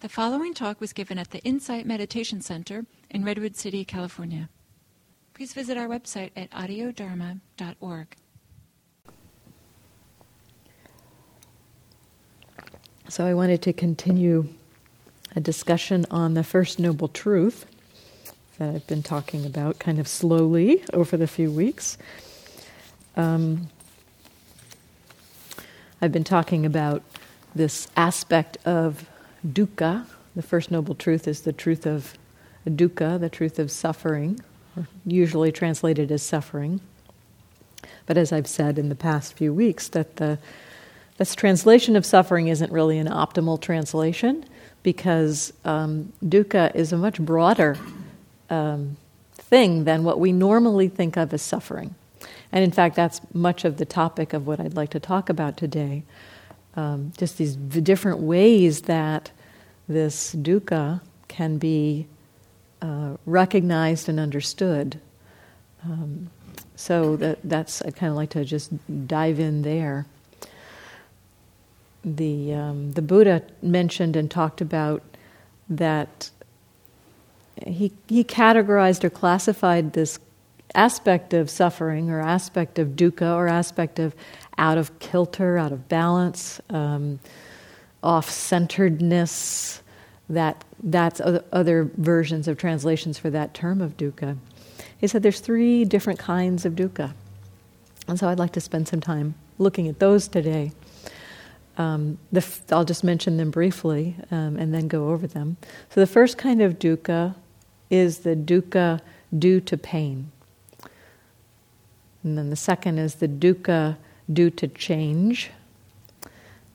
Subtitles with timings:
[0.00, 4.48] The following talk was given at the Insight Meditation Center in Redwood City, California.
[5.34, 8.16] Please visit our website at audiodharma.org.
[13.08, 14.48] So, I wanted to continue
[15.36, 17.66] a discussion on the First Noble Truth
[18.56, 21.98] that I've been talking about kind of slowly over the few weeks.
[23.16, 23.68] Um,
[26.00, 27.02] I've been talking about
[27.54, 29.04] this aspect of
[29.46, 30.06] dukkha.
[30.36, 32.14] The First Noble Truth is the truth of
[32.66, 34.40] dukkha, the truth of suffering,
[35.04, 36.80] usually translated as suffering.
[38.06, 40.38] But as I've said in the past few weeks, that the
[41.16, 44.42] this translation of suffering isn't really an optimal translation
[44.82, 47.76] because um, dukkha is a much broader
[48.48, 48.96] um,
[49.34, 51.94] thing than what we normally think of as suffering.
[52.52, 55.58] And in fact, that's much of the topic of what I'd like to talk about
[55.58, 56.04] today.
[56.76, 59.32] Um, just these different ways that
[59.88, 62.06] this dukkha can be
[62.80, 65.00] uh, recognized and understood.
[65.84, 66.30] Um,
[66.76, 68.72] so that, that's I'd kind of like to just
[69.06, 70.06] dive in there.
[72.04, 75.02] The um, the Buddha mentioned and talked about
[75.68, 76.30] that
[77.66, 80.18] he he categorized or classified this
[80.74, 84.14] aspect of suffering or aspect of dukkha or aspect of
[84.60, 87.18] out of kilter, out of balance, um,
[88.02, 89.82] off centeredness.
[90.28, 94.36] That that's other versions of translations for that term of dukkha.
[94.96, 97.14] He said there's three different kinds of dukkha,
[98.06, 100.70] and so I'd like to spend some time looking at those today.
[101.76, 105.56] Um, f- I'll just mention them briefly um, and then go over them.
[105.88, 107.34] So the first kind of dukkha
[107.88, 109.00] is the dukkha
[109.36, 110.30] due to pain.
[112.22, 113.96] And then the second is the dukkha
[114.32, 115.50] due to change.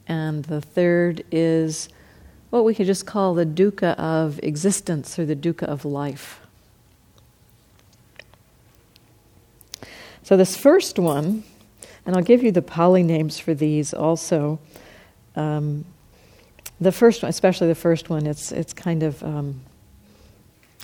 [0.08, 1.89] And the third is
[2.50, 6.39] what we could just call the dukkha of existence or the dukkha of life.
[10.23, 11.44] So, this first one,
[12.06, 14.59] and I'll give you the Pali names for these also.
[15.35, 15.85] Um,
[16.80, 19.62] the first one, especially the first one, it's, it's kind of um,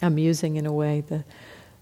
[0.01, 1.01] amusing in a way.
[1.01, 1.23] The,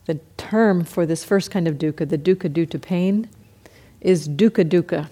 [0.06, 3.30] the term for this first kind of dukkha, the dukkha due to pain,
[4.02, 5.10] is dukkha dukkha.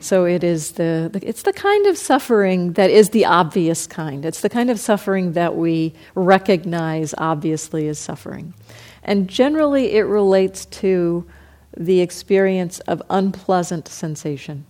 [0.00, 4.24] So it is the, it's the kind of suffering that is the obvious kind.
[4.24, 8.54] It's the kind of suffering that we recognize obviously as suffering.
[9.02, 11.26] And generally it relates to
[11.76, 14.66] the experience of unpleasant sensation.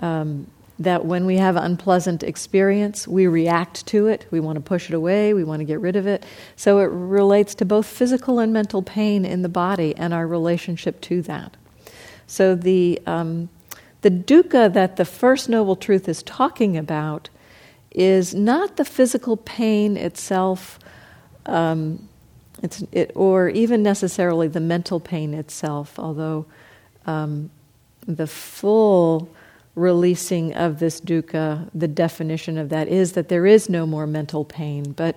[0.00, 0.46] Um,
[0.84, 4.26] that when we have unpleasant experience, we react to it.
[4.30, 5.34] We want to push it away.
[5.34, 6.24] We want to get rid of it.
[6.56, 11.00] So it relates to both physical and mental pain in the body and our relationship
[11.02, 11.56] to that.
[12.26, 13.48] So the um,
[14.02, 17.28] the dukkha that the first noble truth is talking about
[17.92, 20.78] is not the physical pain itself,
[21.46, 22.08] um,
[22.62, 25.98] it's, it, or even necessarily the mental pain itself.
[25.98, 26.46] Although
[27.06, 27.50] um,
[28.06, 29.28] the full
[29.74, 34.44] releasing of this dukkha, the definition of that is that there is no more mental
[34.44, 34.92] pain.
[34.92, 35.16] But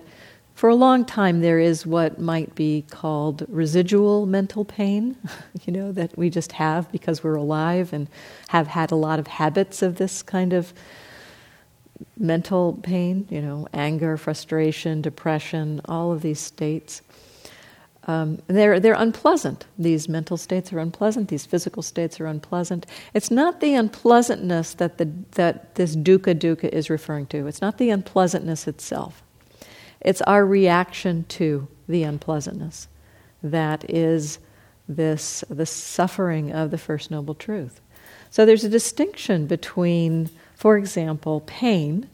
[0.54, 5.16] for a long time, there is what might be called residual mental pain,
[5.66, 8.08] you know, that we just have because we're alive and
[8.48, 10.72] have had a lot of habits of this kind of
[12.18, 17.02] mental pain, you know, anger, frustration, depression, all of these states.
[18.06, 19.66] Um, they're, they're unpleasant.
[19.76, 21.28] These mental states are unpleasant.
[21.28, 22.86] These physical states are unpleasant.
[23.14, 27.48] It's not the unpleasantness that, the, that this dukkha dukkha is referring to.
[27.48, 29.22] It's not the unpleasantness itself.
[30.00, 32.88] It's our reaction to the unpleasantness
[33.42, 34.38] that is
[34.88, 37.80] this the suffering of the First Noble Truth.
[38.30, 42.08] So there's a distinction between, for example, pain,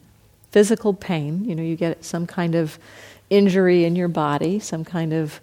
[0.50, 1.44] physical pain.
[1.44, 2.78] You know, you get some kind of
[3.28, 5.41] injury in your body, some kind of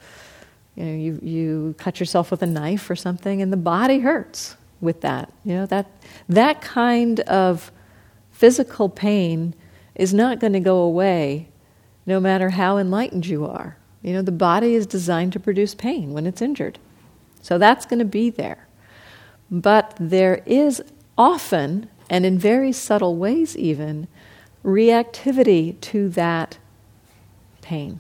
[0.80, 4.56] you know, you, you cut yourself with a knife or something, and the body hurts
[4.80, 5.32] with that.
[5.44, 5.92] You know, that,
[6.30, 7.70] that kind of
[8.32, 9.54] physical pain
[9.96, 11.50] is not going to go away
[12.06, 13.76] no matter how enlightened you are.
[14.02, 16.80] You know, the body is designed to produce pain when it's injured.
[17.42, 18.66] So that's going to be there.
[19.52, 20.82] But there is
[21.18, 24.08] often, and in very subtle ways even,
[24.64, 26.58] reactivity to that
[27.62, 28.00] pain.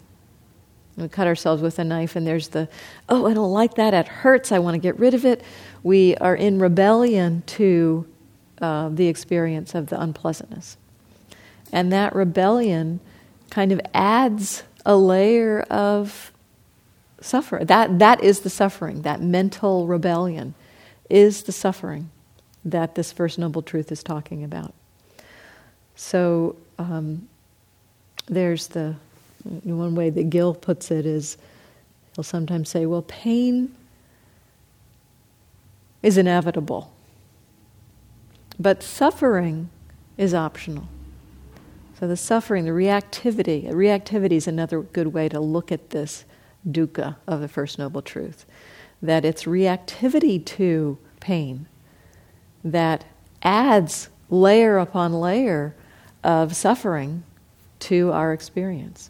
[1.01, 2.67] We cut ourselves with a knife, and there's the,
[3.07, 5.43] oh, I don't like that, it hurts, I want to get rid of it.
[5.83, 8.07] We are in rebellion to
[8.61, 10.77] uh, the experience of the unpleasantness.
[11.71, 12.99] And that rebellion
[13.49, 16.31] kind of adds a layer of
[17.21, 17.65] suffering.
[17.65, 20.55] That, that is the suffering, that mental rebellion
[21.09, 22.09] is the suffering
[22.65, 24.73] that this First Noble Truth is talking about.
[25.95, 27.27] So, um,
[28.27, 28.95] there's the
[29.43, 31.37] one way that Gil puts it is
[32.15, 33.73] he'll sometimes say, well, pain
[36.01, 36.91] is inevitable,
[38.59, 39.69] but suffering
[40.17, 40.87] is optional.
[41.99, 46.23] So the suffering, the reactivity, reactivity is another good way to look at this
[46.67, 48.45] dukkha of the First Noble Truth.
[49.01, 51.67] That it's reactivity to pain
[52.63, 53.05] that
[53.41, 55.75] adds layer upon layer
[56.23, 57.23] of suffering
[57.79, 59.09] to our experience.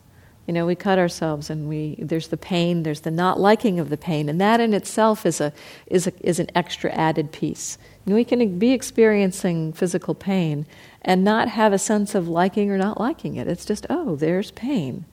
[0.50, 3.92] You know, we cut ourselves and we there's the pain, there's the not liking of
[3.92, 5.54] the pain, and that in itself is a
[5.86, 7.78] is a, is an extra added piece.
[8.08, 10.66] And we can be experiencing physical pain
[11.04, 13.48] and not have a sense of liking or not liking it.
[13.48, 15.06] It's just, oh, there's pain.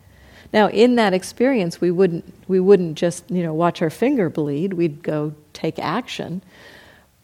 [0.54, 4.72] Now, in that experience, we wouldn't we wouldn't just you know watch our finger bleed.
[4.72, 6.42] We'd go take action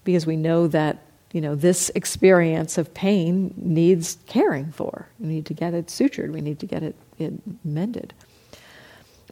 [0.05, 0.99] because we know that
[1.32, 5.08] you know, this experience of pain needs caring for.
[5.19, 6.94] We need to get it sutured, we need to get it,
[7.25, 7.35] it
[7.65, 8.13] mended.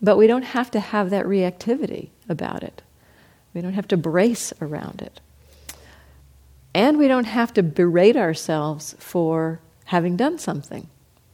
[0.03, 2.83] But we don't have to have that reactivity about it.
[3.53, 5.21] We don't have to brace around it.
[6.73, 10.87] And we don't have to berate ourselves for having done something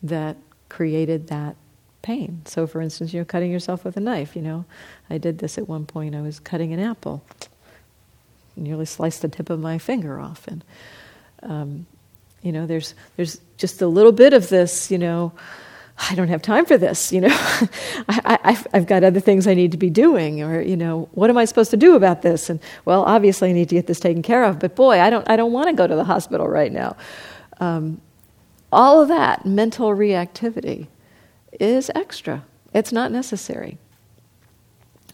[0.03, 0.37] that
[0.69, 1.56] created that
[2.00, 2.43] pain.
[2.47, 4.64] So, for instance, you know, cutting yourself with a knife, you know,
[5.11, 6.14] I did this at one point.
[6.14, 7.23] I was cutting an apple
[8.56, 10.47] nearly sliced the tip of my finger off.
[10.49, 10.64] And,
[11.43, 11.87] um,
[12.43, 15.32] you know, there's, there's just a little bit of this, you know,
[15.98, 17.28] I don't have time for this, you know,
[18.08, 21.38] I, have got other things I need to be doing, or, you know, what am
[21.38, 22.50] I supposed to do about this?
[22.50, 25.28] And, well, obviously I need to get this taken care of, but boy, I don't,
[25.28, 26.96] I don't want to go to the hospital right now.
[27.60, 28.00] Um,
[28.70, 30.88] all of that mental reactivity
[31.58, 32.44] is extra.
[32.75, 33.78] It's not necessary.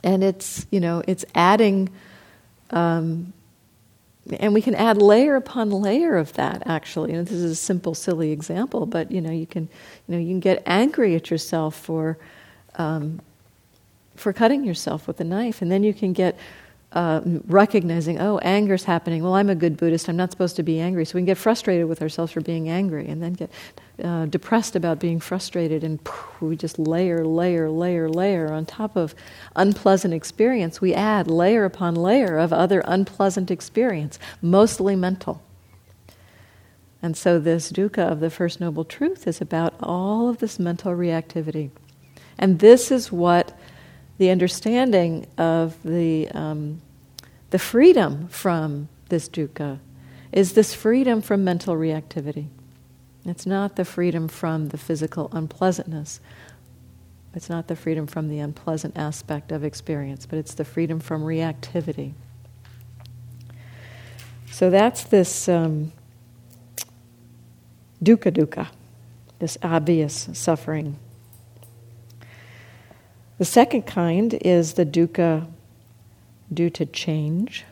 [0.02, 1.90] And it's, you know, it's adding
[2.70, 3.32] um,
[4.38, 7.12] and we can add layer upon layer of that actually.
[7.12, 9.68] Know, this is a simple silly example but you know you can
[10.06, 12.18] you know you can get angry at yourself for
[12.76, 13.20] um,
[14.16, 15.62] for cutting yourself with a knife.
[15.62, 16.36] And then you can get
[16.92, 19.22] uh, recognizing, oh, anger's happening.
[19.22, 20.08] Well, I'm a good Buddhist.
[20.08, 21.04] I'm not supposed to be angry.
[21.04, 23.50] So we can get frustrated with ourselves for being angry and then get
[24.02, 25.84] uh, depressed about being frustrated.
[25.84, 29.14] And poof, we just layer, layer, layer, layer on top of
[29.56, 30.80] unpleasant experience.
[30.80, 35.42] We add layer upon layer of other unpleasant experience, mostly mental.
[37.00, 40.92] And so this dukkha of the First Noble Truth is about all of this mental
[40.92, 41.70] reactivity.
[42.38, 43.58] And this is what
[44.22, 46.80] the understanding of the, um,
[47.50, 49.80] the freedom from this dukkha
[50.30, 52.46] is this freedom from mental reactivity.
[53.24, 56.20] It's not the freedom from the physical unpleasantness.
[57.34, 61.22] It's not the freedom from the unpleasant aspect of experience, but it's the freedom from
[61.22, 62.12] reactivity.
[64.52, 65.90] So that's this um,
[68.00, 68.68] dukkha dukkha,
[69.40, 70.96] this obvious suffering
[73.42, 75.48] the second kind is the dukkha
[76.54, 77.64] due to change.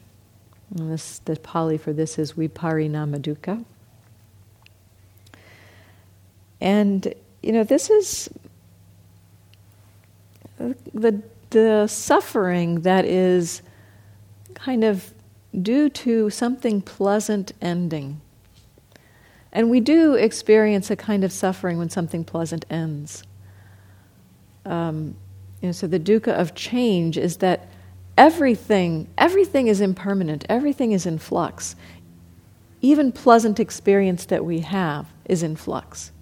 [0.74, 3.64] And this, the Pali for this is viparinama dukkha.
[6.60, 8.28] And, you know, this is
[10.58, 13.62] the, the suffering that is
[14.54, 15.14] kind of
[15.62, 18.20] due to something pleasant ending.
[19.52, 23.22] And we do experience a kind of suffering when something pleasant ends.
[24.66, 25.14] Um,
[25.60, 27.68] you know, so the dukkha of change is that
[28.16, 31.76] everything, everything is impermanent, everything is in flux.
[32.80, 36.12] Even pleasant experience that we have is in flux.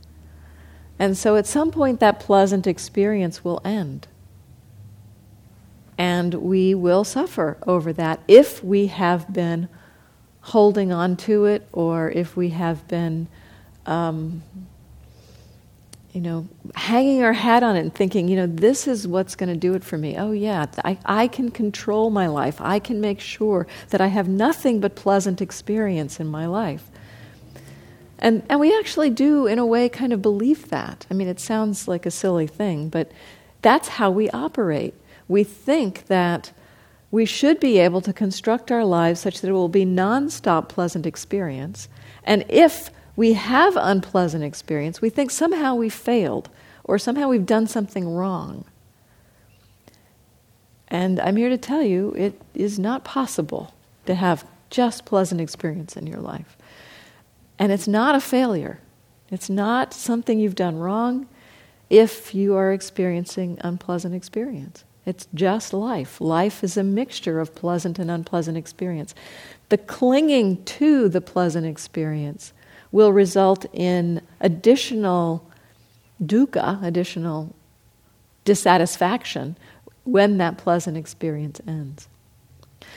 [0.99, 4.09] And so at some point that pleasant experience will end.
[5.97, 9.69] And we will suffer over that if we have been
[10.41, 13.29] holding on to it or if we have been
[13.87, 14.43] um,
[16.19, 19.49] you know, hanging our hat on it and thinking, you know, this is what's going
[19.49, 20.17] to do it for me.
[20.19, 22.61] Oh, yeah, I, I can control my life.
[22.61, 26.91] I can make sure that I have nothing but pleasant experience in my life.
[28.19, 31.07] And, and we actually do, in a way, kind of believe that.
[31.09, 33.13] I mean, it sounds like a silly thing, but
[33.63, 34.95] that's how we operate.
[35.29, 36.51] We think that
[37.13, 41.07] we should be able to construct our lives such that it will be nonstop pleasant
[41.07, 41.89] experience.
[42.25, 46.49] And if we have unpleasant experience, we think somehow we failed
[46.85, 48.65] or somehow we've done something wrong.
[50.87, 53.75] And I'm here to tell you it is not possible
[54.07, 56.57] to have just pleasant experience in your life.
[57.59, 58.79] And it's not a failure.
[59.33, 61.27] It's not something you've done wrong
[61.91, 64.85] if you are experiencing unpleasant experience.
[65.05, 66.21] It's just life.
[66.21, 69.13] Life is a mixture of pleasant and unpleasant experience.
[69.71, 72.53] The clinging to the pleasant experience
[72.91, 75.45] will result in additional
[76.23, 77.55] dukkha, additional
[78.45, 79.57] dissatisfaction,
[80.05, 82.09] when that pleasant experience ends.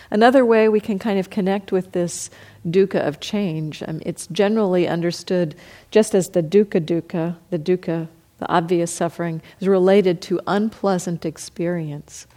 [0.09, 2.29] Another way we can kind of connect with this
[2.67, 5.55] dukkha of change, um, it's generally understood
[5.89, 8.07] just as the dukkha dukkha, the dukkha,
[8.37, 12.27] the obvious suffering, is related to unpleasant experience.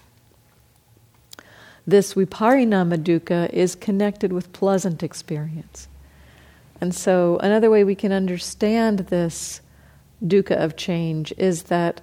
[1.86, 5.88] This viparinama dukkha is connected with pleasant experience.
[6.84, 9.62] And so, another way we can understand this
[10.22, 12.02] dukkha of change is that,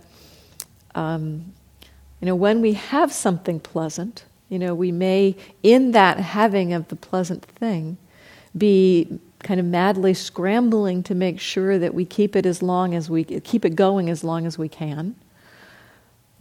[0.96, 1.54] um,
[2.20, 6.88] you know, when we have something pleasant, you know, we may, in that having of
[6.88, 7.98] the pleasant thing,
[8.58, 13.08] be kind of madly scrambling to make sure that we keep it as long as
[13.08, 15.14] we keep it going as long as we can.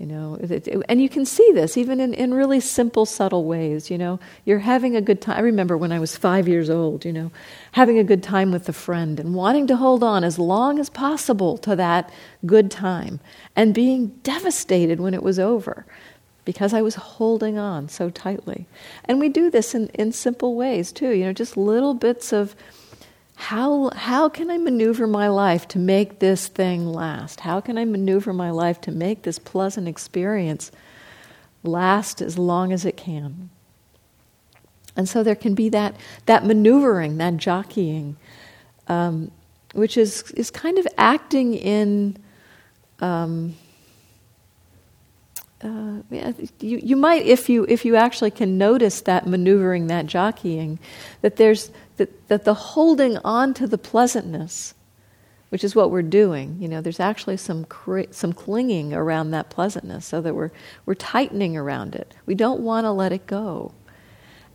[0.01, 3.45] You know, it, it, and you can see this even in, in really simple, subtle
[3.45, 3.91] ways.
[3.91, 5.37] You know, you're having a good time.
[5.37, 7.31] I remember when I was five years old, you know,
[7.73, 10.89] having a good time with a friend and wanting to hold on as long as
[10.89, 12.11] possible to that
[12.47, 13.21] good time
[13.55, 15.85] and being devastated when it was over
[16.47, 18.67] because I was holding on so tightly.
[19.05, 22.57] And we do this in, in simple ways too, you know, just little bits of
[23.41, 27.41] how, how can I maneuver my life to make this thing last?
[27.41, 30.71] How can I maneuver my life to make this pleasant experience
[31.63, 33.49] last as long as it can?
[34.95, 38.19] And so there can be that, that maneuvering, that jockeying,
[38.89, 39.31] um,
[39.73, 42.19] which is, is kind of acting in.
[43.01, 43.57] Um,
[45.63, 46.01] uh,
[46.61, 50.79] you, you might, if you, if you actually can notice that maneuvering, that jockeying,
[51.21, 54.75] that there's that, that the holding on to the pleasantness,
[55.51, 57.67] which is what we're doing, you know, there's actually some,
[58.11, 60.51] some clinging around that pleasantness so that we're,
[60.87, 62.15] we're tightening around it.
[62.25, 63.75] We don't want to let it go.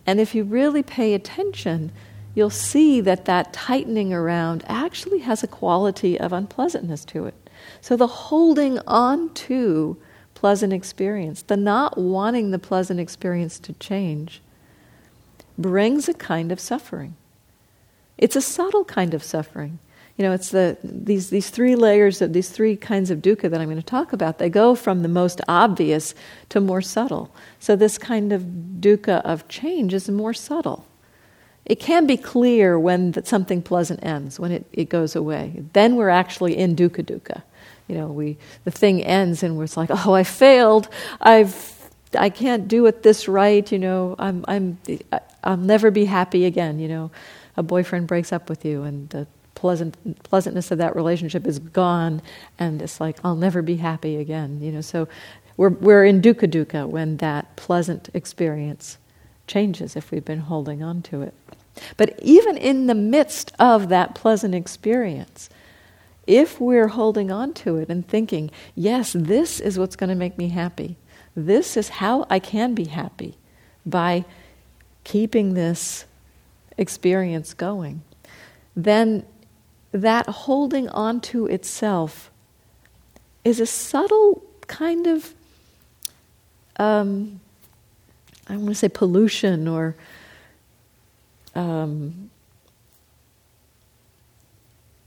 [0.06, 1.92] And if you really pay attention,
[2.34, 7.50] you'll see that that tightening around actually has a quality of unpleasantness to it.
[7.80, 9.96] So the holding on to
[10.36, 14.40] pleasant experience, the not wanting the pleasant experience to change,
[15.58, 17.16] brings a kind of suffering.
[18.18, 19.80] It's a subtle kind of suffering.
[20.16, 23.60] You know, it's the, these, these three layers of these three kinds of dukkha that
[23.60, 24.38] I'm going to talk about.
[24.38, 26.14] They go from the most obvious
[26.50, 27.34] to more subtle.
[27.58, 28.42] So, this kind of
[28.80, 30.86] dukkha of change is more subtle.
[31.66, 35.62] It can be clear when something pleasant ends, when it, it goes away.
[35.72, 37.42] Then we're actually in dukkha dukkha.
[37.88, 40.88] You know, we, the thing ends and we're like, oh, I failed.
[41.20, 41.74] I've
[42.16, 44.78] I can't do it this right, you know, I'm, I'm,
[45.44, 47.10] I'll never be happy again, you know.
[47.56, 52.20] A boyfriend breaks up with you and the pleasant pleasantness of that relationship is gone
[52.58, 54.82] and it's like I'll never be happy again you know.
[54.82, 55.08] So
[55.56, 58.98] we're we're in dukkha dukkha when that pleasant experience
[59.46, 61.32] changes if we've been holding on to it.
[61.96, 65.48] But even in the midst of that pleasant experience
[66.26, 70.36] if we're holding on to it and thinking yes this is what's going to make
[70.38, 70.96] me happy.
[71.34, 73.36] This is how I can be happy
[73.84, 74.24] by
[75.04, 76.06] keeping this
[76.78, 78.02] experience going,
[78.74, 79.24] then
[79.92, 82.30] that holding on to itself
[83.44, 85.32] is a subtle kind of,
[86.78, 87.40] um,
[88.48, 89.94] I want to say pollution or
[91.54, 92.30] um,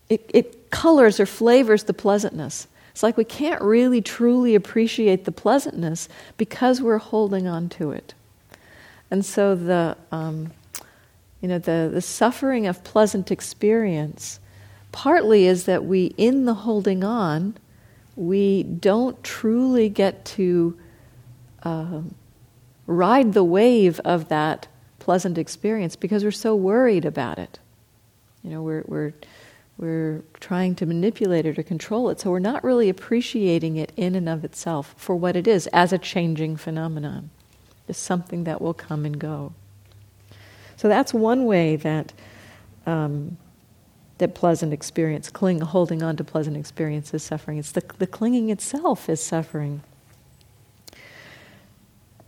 [0.09, 2.67] it, it colors or flavors the pleasantness.
[2.91, 8.13] It's like we can't really truly appreciate the pleasantness because we're holding on to it.
[9.11, 10.51] And so the, um,
[11.41, 14.39] you know, the, the suffering of pleasant experience
[14.91, 17.55] partly is that we, in the holding on,
[18.15, 20.77] we don't truly get to
[21.63, 22.01] uh,
[22.85, 24.67] ride the wave of that
[24.99, 27.59] pleasant experience because we're so worried about it.
[28.43, 29.13] You know, we're, we're,
[29.79, 34.13] we're trying to manipulate it or control it, so we're not really appreciating it in
[34.13, 37.29] and of itself for what it is as a changing phenomenon.
[37.88, 39.53] It's something that will come and go.
[40.75, 42.12] So that's one way that
[42.86, 43.38] um,
[44.17, 47.57] that pleasant experience, cling, holding on to pleasant experience is suffering.
[47.57, 49.81] It's the, the clinging itself is suffering.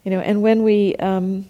[0.06, 1.50] You know, and when we um,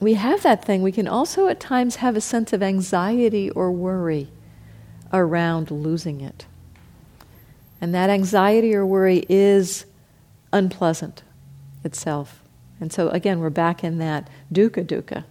[0.00, 3.72] we have that thing, we can also at times have a sense of anxiety or
[3.72, 4.28] worry
[5.12, 6.46] around losing it.
[7.80, 9.86] And that anxiety or worry is
[10.52, 11.22] unpleasant
[11.84, 12.42] itself.
[12.80, 15.24] And so again, we're back in that dukkha dukkha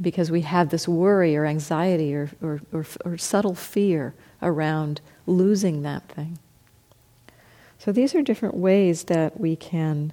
[0.00, 5.82] because we have this worry or anxiety or, or, or, or subtle fear around losing
[5.82, 6.38] that thing.
[7.78, 10.12] So these are different ways that we can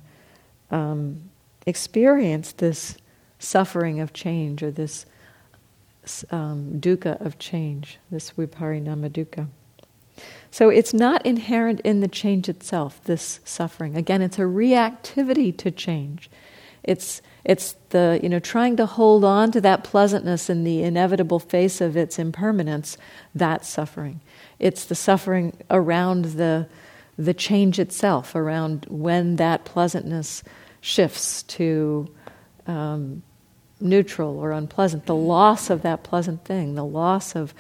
[0.72, 1.30] um,
[1.66, 2.98] experience this
[3.44, 5.06] suffering of change or this
[6.32, 9.48] um, dukkha of change, this viparinama dukkha.
[10.52, 13.96] So it's not inherent in the change itself, this suffering.
[13.98, 16.30] Again, it's a reactivity to change.
[16.84, 21.40] It's, it's the, you know, trying to hold on to that pleasantness in the inevitable
[21.40, 22.98] face of its impermanence,
[23.34, 24.20] that suffering.
[24.60, 26.68] It's the suffering around the,
[27.18, 30.44] the change itself, around when that pleasantness
[30.82, 32.14] shifts to
[32.68, 33.24] um,
[33.84, 37.54] neutral or unpleasant, the loss of that pleasant thing, the loss of,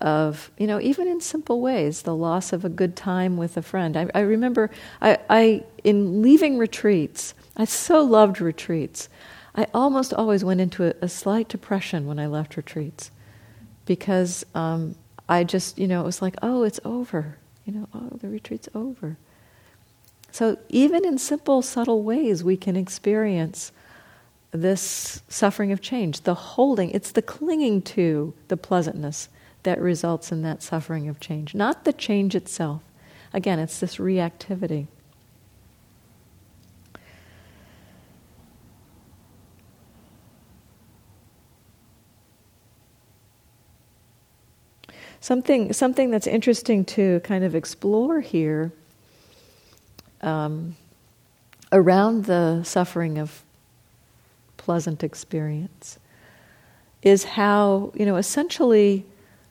[0.00, 3.62] of you know, even in simple ways, the loss of a good time with a
[3.62, 3.96] friend.
[3.96, 9.08] I, I remember I, I, in leaving retreats, I so loved retreats.
[9.54, 13.10] I almost always went into a, a slight depression when I left retreats
[13.84, 14.94] because um,
[15.28, 17.38] I just, you know, it was like, oh, it's over.
[17.64, 19.16] You know, oh, the retreat's over.
[20.30, 23.70] So even in simple, subtle ways, we can experience
[24.52, 29.28] this suffering of change, the holding, it's the clinging to the pleasantness
[29.62, 32.82] that results in that suffering of change, not the change itself.
[33.32, 34.88] Again, it's this reactivity.
[45.20, 48.72] Something, something that's interesting to kind of explore here
[50.20, 50.76] um,
[51.70, 53.42] around the suffering of
[54.64, 55.98] pleasant experience
[57.02, 59.04] is how, you know, essentially,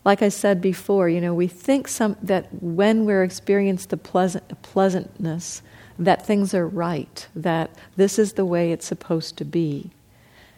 [0.06, 4.62] like I said before, you know, we think some, that when we're experiencing the pleasant,
[4.62, 5.62] pleasantness,
[6.00, 9.92] that things are right, that this is the way it's supposed to be.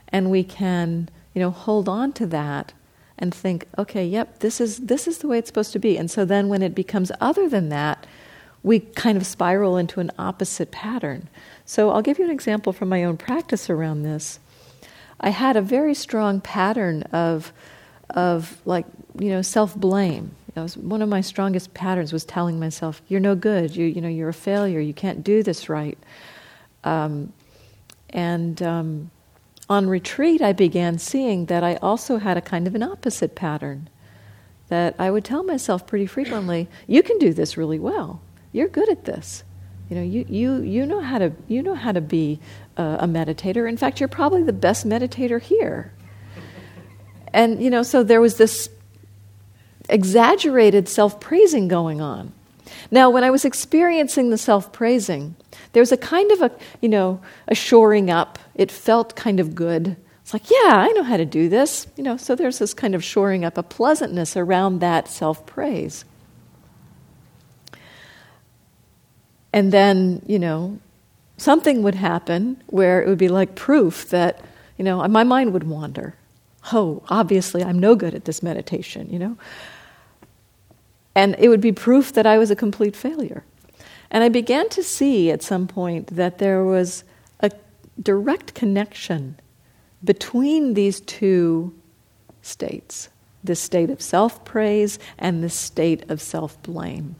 [0.10, 2.74] And we can, you know, hold on to that
[3.18, 5.98] and think, okay, yep, this is this is the way it's supposed to be.
[5.98, 8.06] And so then when it becomes other than that,
[8.62, 11.28] we kind of spiral into an opposite pattern.
[11.66, 14.40] So I'll give you an example from my own practice around this.
[15.24, 17.54] I had a very strong pattern of
[18.10, 18.86] of like,
[19.18, 20.36] you know, self-blame.
[20.56, 23.76] was one of my strongest patterns was telling myself, "You're no good.
[23.76, 24.82] You, you know, you're a failure.
[24.82, 25.98] You can't do this right."
[26.84, 27.32] Um,
[28.10, 29.10] and um,
[29.70, 33.90] on retreat, I began seeing that I also had a kind of an opposite pattern.
[34.68, 38.22] That I would tell myself pretty frequently, "You can do this really well.
[38.52, 39.44] You're good at this.
[39.90, 42.40] You know, you you you know how to you know how to be
[42.78, 43.68] uh, a meditator.
[43.68, 45.92] In fact, you're probably the best meditator here."
[47.34, 48.70] And you know, so there was this
[49.90, 52.32] exaggerated self-praising going on.
[52.92, 55.36] Now, when I was experiencing the self-praising,
[55.74, 58.40] there was a kind of a, you know, a shoring up.
[58.56, 59.96] It felt kind of good.
[60.22, 61.88] It's like, yeah, I know how to do this.
[61.98, 66.06] You know, so there's this kind of shoring up, a pleasantness around that self praise.
[69.52, 70.80] And then, you know,
[71.44, 74.40] something would happen where it would be like proof that,
[74.78, 76.16] you know, my mind would wander.
[76.72, 79.38] Oh, obviously, I'm no good at this meditation, you know?
[81.14, 83.44] And it would be proof that I was a complete failure.
[84.10, 87.04] And I began to see at some point that there was
[87.42, 87.52] a
[88.02, 89.38] direct connection
[90.04, 91.74] between these two
[92.42, 93.10] states
[93.44, 97.16] this state of self praise and this state of self blame.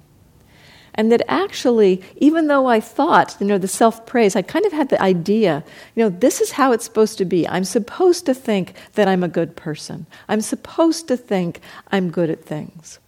[0.96, 4.72] And that actually, even though I thought, you know, the self praise, I kind of
[4.72, 5.64] had the idea,
[5.96, 7.48] you know, this is how it's supposed to be.
[7.48, 10.06] I'm supposed to think that I'm a good person.
[10.28, 13.00] I'm supposed to think I'm good at things.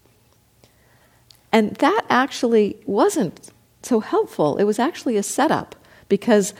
[1.52, 3.52] And that actually wasn't
[3.84, 4.58] so helpful.
[4.58, 5.76] It was actually a setup
[6.10, 6.54] because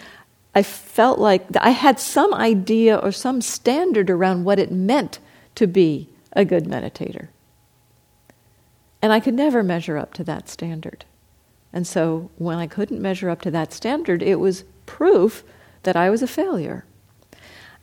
[0.54, 5.20] I felt like I had some idea or some standard around what it meant
[5.56, 7.28] to be a good meditator.
[9.02, 11.06] And I could never measure up to that standard.
[11.76, 15.44] And so when I couldn't measure up to that standard, it was proof
[15.84, 16.86] that I was a failure.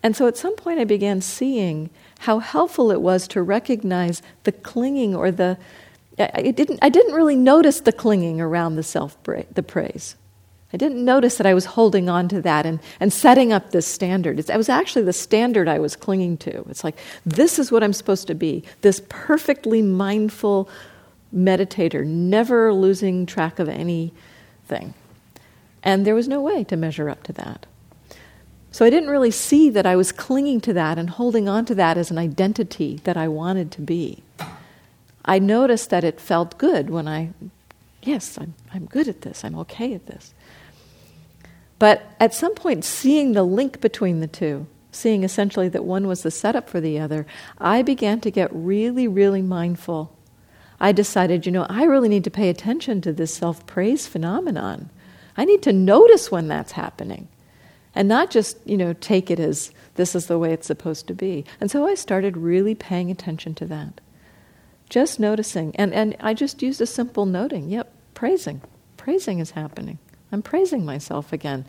[0.02, 4.50] And so at some point I began seeing how helpful it was to recognize the
[4.50, 5.58] clinging or the
[6.18, 10.16] I didn't, I didn't really notice the clinging around the self the praise.
[10.72, 13.86] I didn't notice that I was holding on to that and, and setting up this
[13.86, 14.38] standard.
[14.38, 16.64] It was actually the standard I was clinging to.
[16.68, 20.68] It's like, this is what I'm supposed to be this perfectly mindful
[21.34, 24.94] meditator, never losing track of anything.
[25.82, 27.66] And there was no way to measure up to that.
[28.70, 31.74] So I didn't really see that I was clinging to that and holding on to
[31.74, 34.22] that as an identity that I wanted to be.
[35.24, 37.30] I noticed that it felt good when I,
[38.02, 40.32] yes, I'm, I'm good at this, I'm okay at this.
[41.78, 46.22] But at some point, seeing the link between the two, seeing essentially that one was
[46.22, 47.26] the setup for the other,
[47.58, 50.16] I began to get really, really mindful.
[50.82, 54.90] I decided, you know, I really need to pay attention to this self praise phenomenon.
[55.36, 57.28] I need to notice when that's happening
[57.94, 61.14] and not just, you know, take it as this is the way it's supposed to
[61.14, 61.44] be.
[61.60, 64.00] And so I started really paying attention to that
[64.90, 65.74] Just noticing.
[65.76, 67.70] And, and I just used a simple noting.
[67.70, 68.60] Yep, praising.
[68.98, 69.98] Praising is happening.
[70.32, 71.64] I'm praising myself again.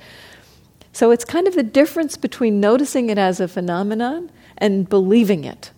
[0.92, 5.72] So it's kind of the difference between noticing it as a phenomenon and believing it.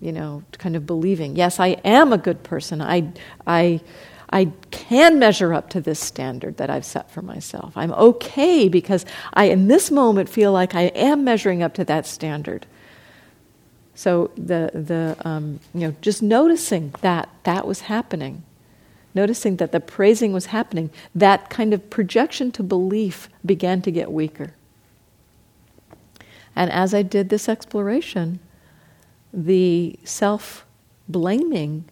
[0.00, 2.82] You know, kind of believing, yes, I am a good person.
[2.82, 3.12] I,
[3.46, 3.80] I,
[4.30, 7.72] I can measure up to this standard that I've set for myself.
[7.76, 12.06] I'm okay because I, in this moment, feel like I am measuring up to that
[12.06, 12.66] standard.
[13.96, 18.44] So the the um, you know just noticing that that was happening,
[19.14, 24.12] noticing that the praising was happening, that kind of projection to belief began to get
[24.12, 24.52] weaker.
[26.54, 28.38] And as I did this exploration,
[29.36, 30.64] the self
[31.08, 31.84] blaming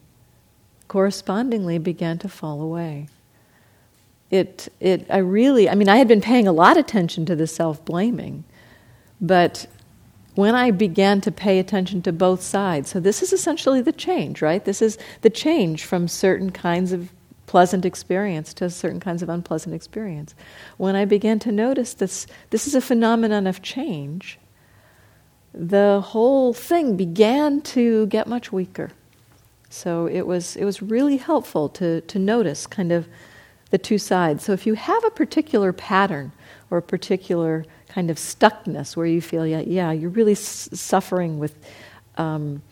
[0.88, 3.06] correspondingly began to fall away.
[4.30, 7.36] It, it, I really, I mean, I had been paying a lot of attention to
[7.36, 8.44] the self blaming,
[9.20, 9.66] but
[10.34, 14.42] when I began to pay attention to both sides, so this is essentially the change,
[14.42, 14.64] right?
[14.64, 17.12] This is the change from certain kinds of
[17.46, 20.34] pleasant experience to certain kinds of unpleasant experience.
[20.76, 24.38] When I began to notice this, this is a phenomenon of change,
[25.54, 28.90] the whole thing began to get much weaker.
[29.70, 33.06] So it was, it was really helpful to, to notice kind of
[33.70, 34.44] the two sides.
[34.44, 36.32] So if you have a particular pattern
[36.70, 41.38] or a particular kind of stuckness where you feel, yeah, yeah you're really s- suffering
[41.38, 41.54] with,
[42.16, 42.62] um,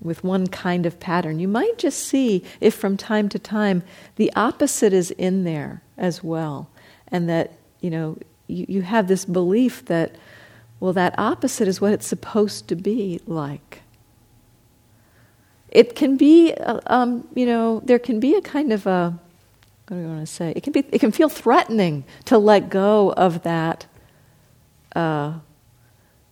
[0.00, 3.82] with one kind of pattern, you might just see if from time to time
[4.16, 6.68] the opposite is in there as well.
[7.08, 10.14] And that, you know, you, you have this belief that,
[10.80, 13.82] well, that opposite is what it's supposed to be like.
[15.68, 19.16] It can be, uh, um, you know, there can be a kind of a,
[19.86, 20.52] what do I want to say?
[20.56, 23.86] It can be, it can feel threatening to let go of that,
[24.96, 25.34] uh,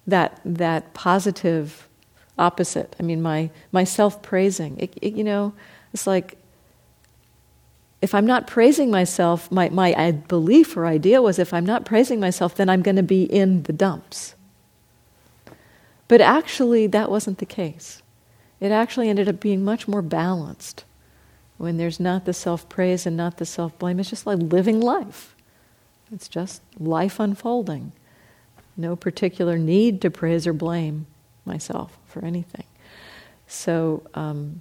[0.06, 1.86] that that positive
[2.38, 2.96] opposite.
[2.98, 4.88] I mean, my my self praising.
[5.02, 5.52] You know,
[5.92, 6.38] it's like
[8.00, 12.18] if I'm not praising myself, my my belief or idea was if I'm not praising
[12.18, 14.34] myself, then I'm going to be in the dumps.
[16.08, 18.02] But actually, that wasn't the case
[18.60, 20.84] it actually ended up being much more balanced
[21.58, 24.00] when there's not the self praise and not the self blame.
[24.00, 25.34] It's just like living life.
[26.12, 27.92] It's just life unfolding.
[28.76, 31.06] No particular need to praise or blame
[31.44, 32.64] myself for anything.
[33.46, 34.60] So, um,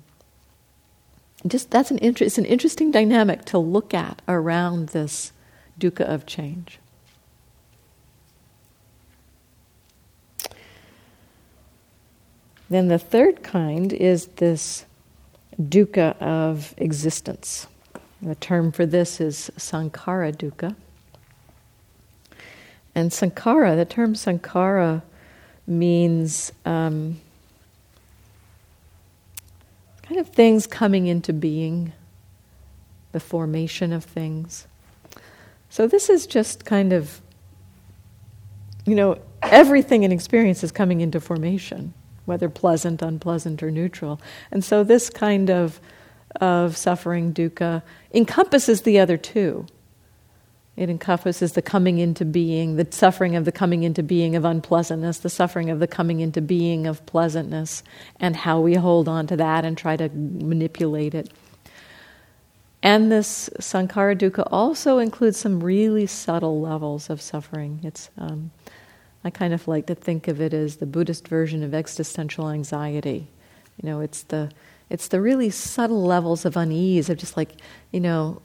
[1.45, 5.31] just that's an inter- it's an interesting dynamic to look at around this
[5.79, 6.79] dukkha of change.
[12.69, 14.85] Then the third kind is this
[15.61, 17.67] dukkha of existence.
[18.21, 20.75] The term for this is sankhara dukkha.
[22.93, 25.01] And sankhara, the term sankhara
[25.65, 27.19] means um,
[30.01, 31.93] kind of things coming into being,
[33.11, 34.67] the formation of things.
[35.69, 37.21] So this is just kind of,
[38.85, 41.93] you know, everything in experience is coming into formation
[42.27, 44.21] whether pleasant, unpleasant, or neutral.
[44.51, 45.79] And so this kind of,
[46.39, 47.81] of suffering, dukkha,
[48.13, 49.65] encompasses the other two.
[50.75, 55.19] It encompasses the coming into being, the suffering of the coming into being of unpleasantness,
[55.19, 57.81] the suffering of the coming into being of pleasantness,
[58.19, 61.31] and how we hold on to that and try to manipulate it.
[62.83, 67.79] And this sankhara dukkha also includes some really subtle levels of suffering.
[67.83, 68.51] It's um,
[69.27, 73.27] I kind of like to think of it as the Buddhist version of existential anxiety.
[73.81, 74.51] You know, it's the
[74.89, 77.51] it's the really subtle levels of unease of just like,
[77.91, 78.41] you know,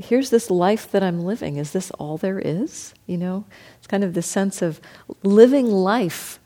[0.00, 1.56] here's this life that I'm living.
[1.56, 2.94] Is this all there is?
[3.06, 3.44] You know,
[3.78, 4.80] it's kind of the sense of
[5.22, 6.40] living life.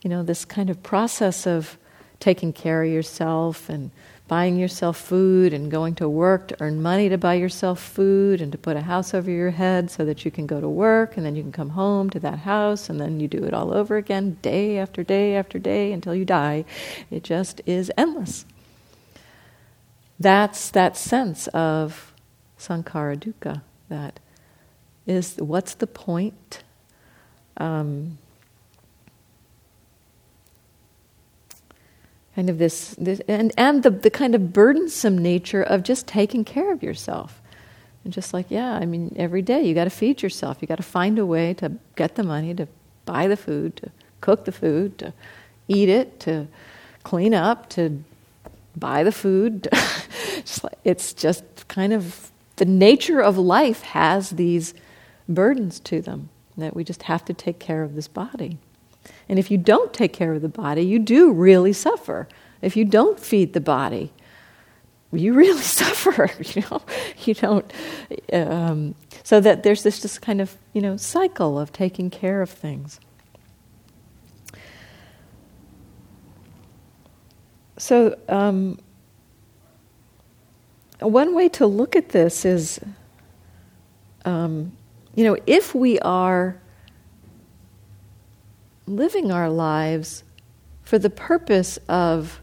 [0.00, 1.76] You know, this kind of process of
[2.20, 3.90] taking care of yourself and
[4.26, 8.50] buying yourself food and going to work to earn money to buy yourself food and
[8.52, 11.26] to put a house over your head so that you can go to work and
[11.26, 13.96] then you can come home to that house and then you do it all over
[13.96, 16.64] again day after day after day until you die.
[17.10, 18.46] It just is endless.
[20.18, 22.14] That's that sense of
[22.58, 23.60] sankhara dukkha.
[23.90, 24.20] That
[25.06, 26.62] is, what's the point?
[27.58, 28.16] Um,
[32.34, 36.44] kind of this, this and, and the, the kind of burdensome nature of just taking
[36.44, 37.40] care of yourself.
[38.04, 40.58] And just like, yeah, I mean, every day you got to feed yourself.
[40.60, 42.68] You got to find a way to get the money to
[43.06, 45.14] buy the food, to cook the food, to
[45.68, 46.46] eat it, to
[47.02, 48.02] clean up, to
[48.76, 49.68] buy the food.
[50.44, 54.74] just like, it's just kind of the nature of life has these
[55.28, 58.58] burdens to them that we just have to take care of this body.
[59.28, 62.28] And if you don't take care of the body, you do really suffer.
[62.60, 64.12] If you don't feed the body,
[65.12, 66.30] you really suffer.
[66.54, 66.82] You know,
[67.24, 67.72] you don't.
[68.32, 72.50] Um, so that there's this just kind of you know cycle of taking care of
[72.50, 73.00] things.
[77.76, 78.78] So um,
[81.00, 82.78] one way to look at this is,
[84.24, 84.72] um,
[85.14, 86.60] you know, if we are
[88.86, 90.24] living our lives
[90.82, 92.40] for the purpose of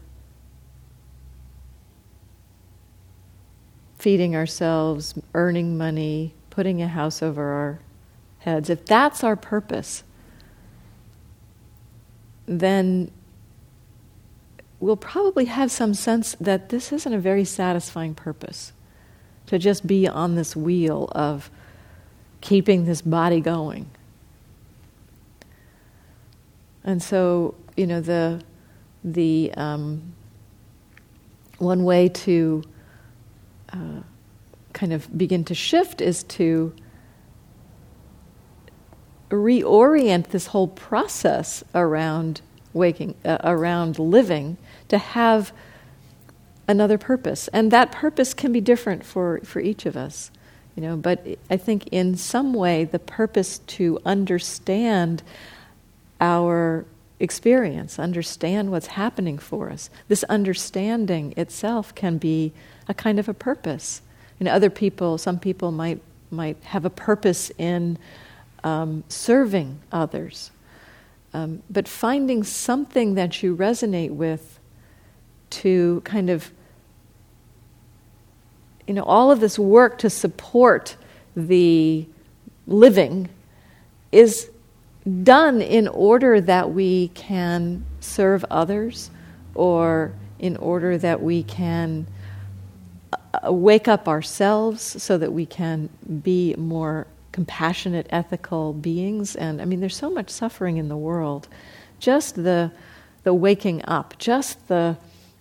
[3.98, 7.78] feeding ourselves, earning money, putting a house over our
[8.40, 10.02] heads, if that's our purpose,
[12.46, 13.10] then
[14.80, 18.72] we'll probably have some sense that this isn't a very satisfying purpose
[19.46, 21.48] to just be on this wheel of
[22.40, 23.88] keeping this body going.
[26.84, 28.42] And so, you know, the
[29.04, 30.14] the um,
[31.58, 32.62] one way to
[33.72, 34.02] uh,
[34.72, 36.74] kind of begin to shift is to
[39.30, 42.42] reorient this whole process around
[42.72, 44.56] waking, uh, around living,
[44.88, 45.52] to have
[46.68, 47.48] another purpose.
[47.48, 50.30] And that purpose can be different for, for each of us.
[50.76, 55.22] You know, but I think in some way the purpose to understand
[56.22, 56.86] our
[57.18, 59.90] experience, understand what's happening for us.
[60.08, 62.52] This understanding itself can be
[62.88, 64.00] a kind of a purpose.
[64.40, 66.00] Know, other people, some people might
[66.32, 67.96] might have a purpose in
[68.64, 70.50] um, serving others,
[71.32, 74.58] um, but finding something that you resonate with
[75.50, 76.50] to kind of
[78.88, 80.96] you know all of this work to support
[81.36, 82.04] the
[82.66, 83.28] living
[84.10, 84.50] is
[85.22, 89.10] done in order that we can serve others
[89.54, 92.06] or in order that we can
[93.12, 95.88] uh, wake up ourselves so that we can
[96.22, 99.34] be more compassionate, ethical beings.
[99.34, 101.48] And I mean, there's so much suffering in the world.
[101.98, 102.70] Just the,
[103.24, 104.96] the waking up, just the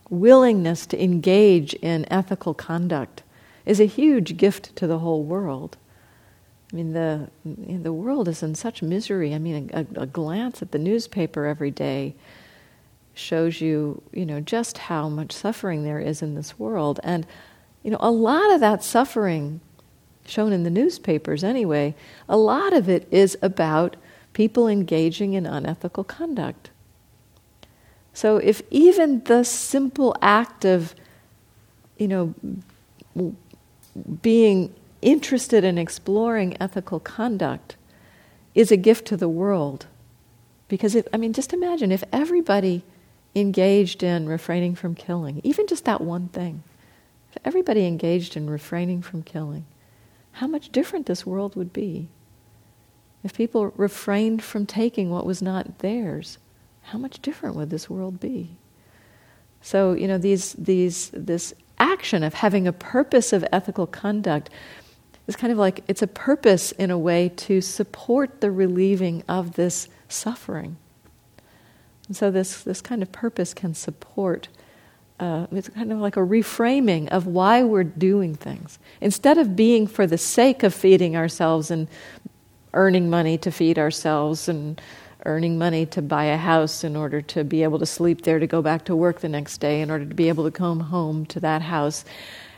[0.09, 3.23] willingness to engage in ethical conduct
[3.65, 5.77] is a huge gift to the whole world.
[6.71, 9.33] I mean, the, the world is in such misery.
[9.33, 12.15] I mean, a, a, glance at the newspaper every day
[13.13, 16.99] shows you, you know, just how much suffering there is in this world.
[17.03, 17.27] And,
[17.83, 19.59] you know, a lot of that suffering,
[20.25, 21.93] shown in the newspapers anyway,
[22.29, 23.97] a lot of it is about
[24.31, 26.69] people engaging in unethical conduct.
[28.13, 30.95] So if even the simple act of,
[31.97, 32.33] you know,
[34.21, 37.75] being interested in exploring ethical conduct
[38.53, 39.87] is a gift to the world.
[40.67, 42.83] Because, if, I mean, just imagine if everybody
[43.35, 46.63] engaged in refraining from killing, even just that one thing,
[47.29, 49.65] if everybody engaged in refraining from killing,
[50.33, 52.07] how much different this world would be.
[53.23, 56.37] If people refrained from taking what was not theirs,
[56.83, 58.57] how much different would this world be?
[59.61, 64.49] So, you know, these, these, this action of having a purpose of ethical conduct
[65.31, 69.53] it's kind of like it's a purpose in a way to support the relieving of
[69.53, 70.75] this suffering.
[72.07, 74.49] And so this, this kind of purpose can support,
[75.21, 78.77] uh, it's kind of like a reframing of why we're doing things.
[78.99, 81.87] Instead of being for the sake of feeding ourselves and
[82.73, 84.81] earning money to feed ourselves and
[85.25, 88.47] earning money to buy a house in order to be able to sleep there to
[88.47, 91.25] go back to work the next day, in order to be able to come home
[91.25, 92.03] to that house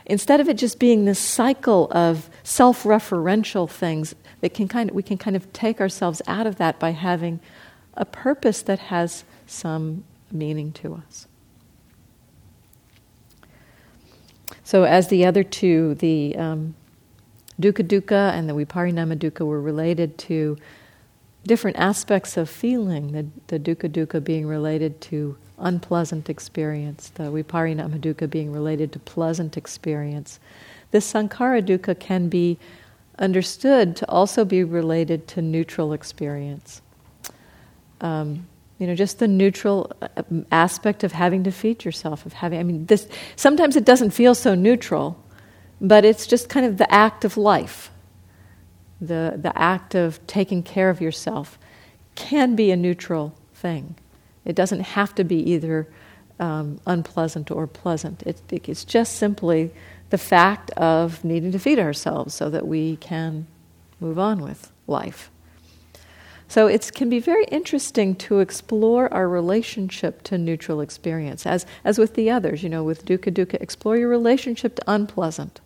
[0.06, 5.02] instead of it just being this cycle of self-referential things that can kind of, we
[5.02, 7.40] can kind of take ourselves out of that by having
[7.94, 11.26] a purpose that has some meaning to us.
[14.62, 16.74] So, as the other two, the um,
[17.60, 20.56] dukkha dukkha and the viparinama dukkha were related to
[21.46, 28.00] different aspects of feeling, the, the dukkha dukkha being related to unpleasant experience, the viparinama
[28.00, 30.40] dukkha being related to pleasant experience.
[30.90, 32.58] This sankhara dukkha can be
[33.18, 36.82] understood to also be related to neutral experience.
[38.00, 38.46] Um,
[38.78, 42.64] you know, just the neutral uh, aspect of having to feed yourself, of having, I
[42.64, 45.22] mean, this, sometimes it doesn't feel so neutral,
[45.80, 47.90] but it's just kind of the act of life.
[49.00, 51.58] The, the act of taking care of yourself
[52.14, 53.96] can be a neutral thing.
[54.44, 55.88] It doesn't have to be either
[56.38, 58.22] um, unpleasant or pleasant.
[58.24, 59.70] It, it's just simply
[60.10, 63.46] the fact of needing to feed ourselves so that we can
[64.00, 65.30] move on with life.
[66.46, 71.98] So it can be very interesting to explore our relationship to neutral experience, as, as
[71.98, 75.60] with the others, you know, with dukkha dukkha, explore your relationship to unpleasant.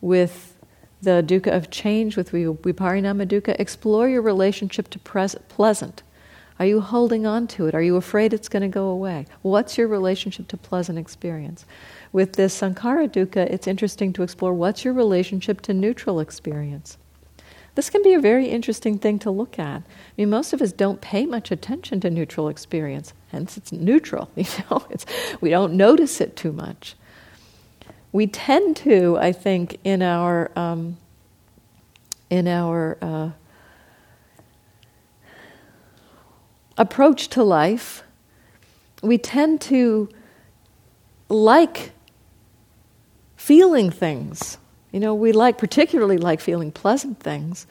[0.00, 0.56] With
[1.02, 6.02] the dukkha of change, with viparinama dukkha, explore your relationship to pres- pleasant.
[6.58, 7.74] Are you holding on to it?
[7.74, 9.26] Are you afraid it's going to go away?
[9.42, 11.64] What's your relationship to pleasant experience?
[12.12, 16.98] With this sankhara dukkha, it's interesting to explore what's your relationship to neutral experience.
[17.76, 19.82] This can be a very interesting thing to look at.
[19.82, 24.28] I mean, most of us don't pay much attention to neutral experience, hence it's neutral.
[24.36, 25.06] You know, it's,
[25.40, 26.96] we don't notice it too much.
[28.10, 30.96] We tend to, I think, in our um,
[32.30, 33.30] in our uh,
[36.78, 38.02] approach to life,
[39.02, 40.08] we tend to
[41.28, 41.92] like
[43.36, 44.58] feeling things
[44.92, 47.66] you know, we like, particularly like feeling pleasant things,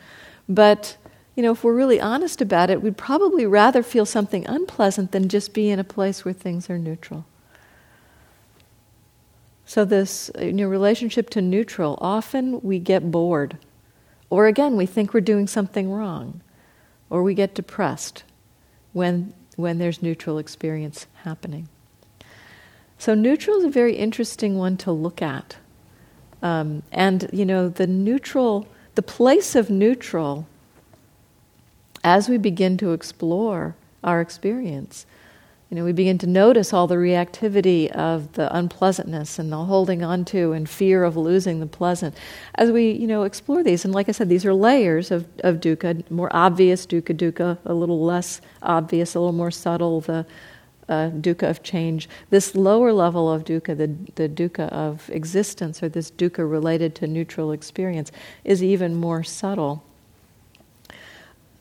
[0.47, 0.97] but,
[1.35, 5.27] you know, if we're really honest about it, we'd probably rather feel something unpleasant than
[5.27, 7.25] just be in a place where things are neutral.
[9.65, 13.57] So, this uh, in your relationship to neutral, often we get bored.
[14.29, 16.41] Or again, we think we're doing something wrong.
[17.09, 18.23] Or we get depressed
[18.97, 21.69] when, when there's neutral experience happening.
[22.97, 25.55] So, neutral is a very interesting one to look at.
[26.41, 30.47] Um, and, you know, the neutral, the place of neutral,
[32.03, 35.05] as we begin to explore our experience,
[35.69, 40.01] you know, we begin to notice all the reactivity of the unpleasantness and the holding
[40.01, 42.15] on to and fear of losing the pleasant.
[42.55, 45.57] As we, you know, explore these, and like I said, these are layers of, of
[45.57, 50.25] dukkha, more obvious dukkha dukkha, a little less obvious, a little more subtle, the
[50.87, 52.07] uh, dukkha of change.
[52.29, 57.07] This lower level of dukkha, the, the dukkha of existence, or this dukkha related to
[57.07, 58.09] neutral experience,
[58.45, 59.83] is even more subtle.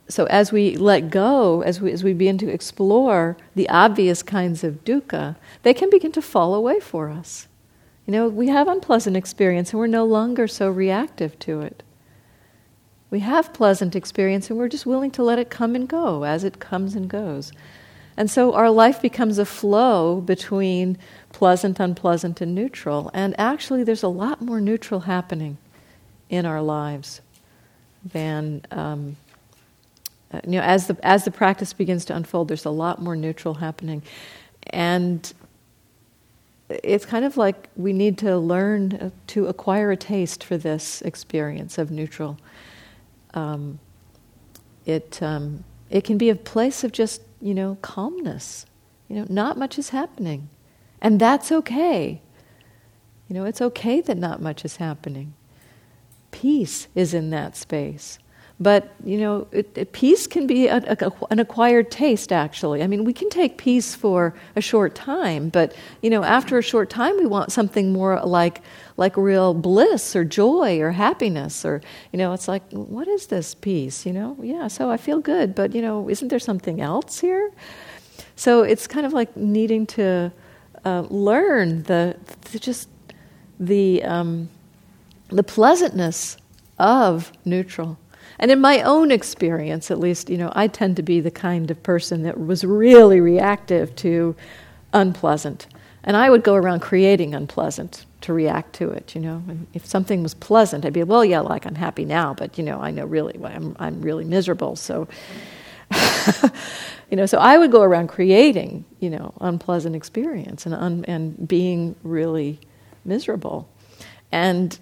[0.09, 4.63] So as we let go, as we, as we begin to explore the obvious kinds
[4.63, 7.49] of dukkha, they can begin to fall away for us.
[8.07, 11.83] You know, we have unpleasant experience and we're no longer so reactive to it.
[13.11, 16.45] We have pleasant experience and we're just willing to let it come and go as
[16.45, 17.53] it comes and goes.
[18.17, 20.99] And so our life becomes a flow between
[21.33, 23.11] pleasant, unpleasant, and neutral.
[23.13, 25.59] And actually, there's a lot more neutral happening
[26.31, 27.21] in our lives
[28.05, 28.63] than.
[28.71, 29.17] Um,
[30.45, 33.55] you know, as the as the practice begins to unfold, there's a lot more neutral
[33.55, 34.03] happening,
[34.71, 35.33] and
[36.69, 41.79] it's kind of like we need to learn to acquire a taste for this experience
[41.79, 42.39] of neutral.
[43.35, 43.79] Um,
[44.85, 48.67] it um, it can be a place of just you know, calmness.
[49.09, 50.49] You know, not much is happening.
[51.01, 52.21] And that's okay.
[53.29, 55.35] You know, it's okay that not much is happening.
[56.31, 58.19] Peace is in that space.
[58.59, 62.83] But, you know, it, it, peace can be a, a, an acquired taste, actually.
[62.83, 66.63] I mean, we can take peace for a short time, but, you know, after a
[66.63, 68.63] short time, we want something more like,
[68.97, 71.67] like real bliss or joy or happiness.
[71.67, 74.07] Or, you know, it's like, what is this peace?
[74.07, 77.53] You know, yeah, so I feel good, but, you know, isn't there something else here?
[78.37, 80.33] So it's kind of like needing to
[80.83, 82.17] uh, learn the,
[82.53, 82.89] the, just
[83.61, 84.49] the, um,
[85.29, 86.39] the pleasantness
[86.79, 87.99] of neutral
[88.39, 91.71] and in my own experience, at least, you know, I tend to be the kind
[91.71, 94.37] of person that was really reactive to
[94.93, 95.67] unpleasant.
[96.05, 99.43] And I would go around creating unpleasant to react to it, you know.
[99.49, 102.65] And if something was pleasant, I'd be, well, yeah, like I'm happy now, but, you
[102.65, 104.77] know, I know really, I'm, I'm really miserable.
[104.77, 105.09] So,
[107.11, 111.49] you know, so I would go around creating, you know, unpleasant experience and, un, and
[111.49, 112.61] being really
[113.05, 113.69] miserable.
[114.31, 114.79] And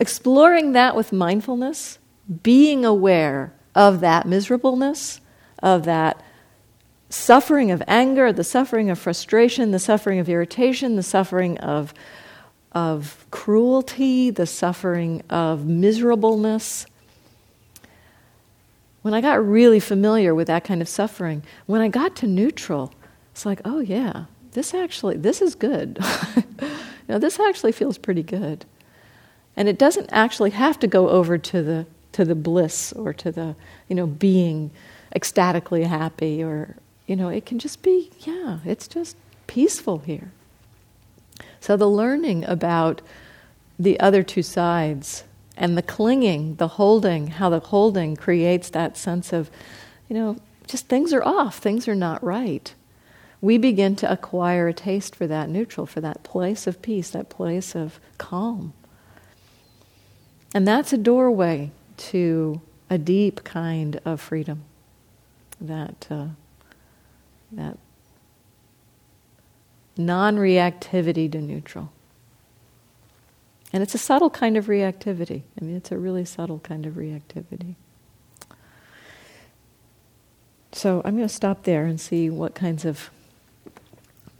[0.00, 1.98] exploring that with mindfulness
[2.42, 5.20] being aware of that miserableness,
[5.62, 6.22] of that
[7.08, 11.94] suffering of anger, the suffering of frustration, the suffering of irritation, the suffering of,
[12.72, 16.86] of cruelty, the suffering of miserableness.
[19.02, 22.92] When I got really familiar with that kind of suffering, when I got to neutral,
[23.30, 25.98] it's like, oh yeah, this actually, this is good.
[26.36, 26.68] you
[27.08, 28.64] know, this actually feels pretty good.
[29.56, 31.86] And it doesn't actually have to go over to the
[32.16, 33.54] to the bliss or to the,
[33.88, 34.70] you know, being
[35.14, 40.30] ecstatically happy or, you know, it can just be, yeah, it's just peaceful here.
[41.60, 43.02] So the learning about
[43.78, 45.24] the other two sides
[45.58, 49.50] and the clinging, the holding, how the holding creates that sense of,
[50.08, 52.74] you know, just things are off, things are not right.
[53.42, 57.28] We begin to acquire a taste for that neutral, for that place of peace, that
[57.28, 58.72] place of calm.
[60.54, 64.64] And that's a doorway to a deep kind of freedom.
[65.60, 66.26] that uh,
[67.52, 67.78] that
[69.96, 71.90] non-reactivity to neutral.
[73.72, 75.42] And it's a subtle kind of reactivity.
[75.60, 77.74] I mean, it's a really subtle kind of reactivity.
[80.72, 83.10] So I'm going to stop there and see what kinds of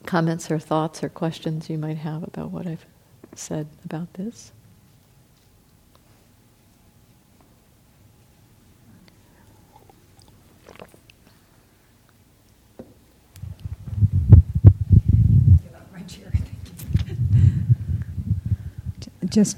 [0.04, 2.84] comments or thoughts or questions you might have about what I've
[3.34, 4.52] said about this.
[19.30, 19.56] Just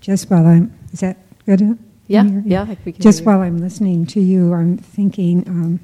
[0.00, 1.16] just while I'm is that
[1.46, 1.78] good?
[2.06, 2.74] Yeah, yeah.
[2.98, 5.80] just while I'm listening to you, I'm thinking um,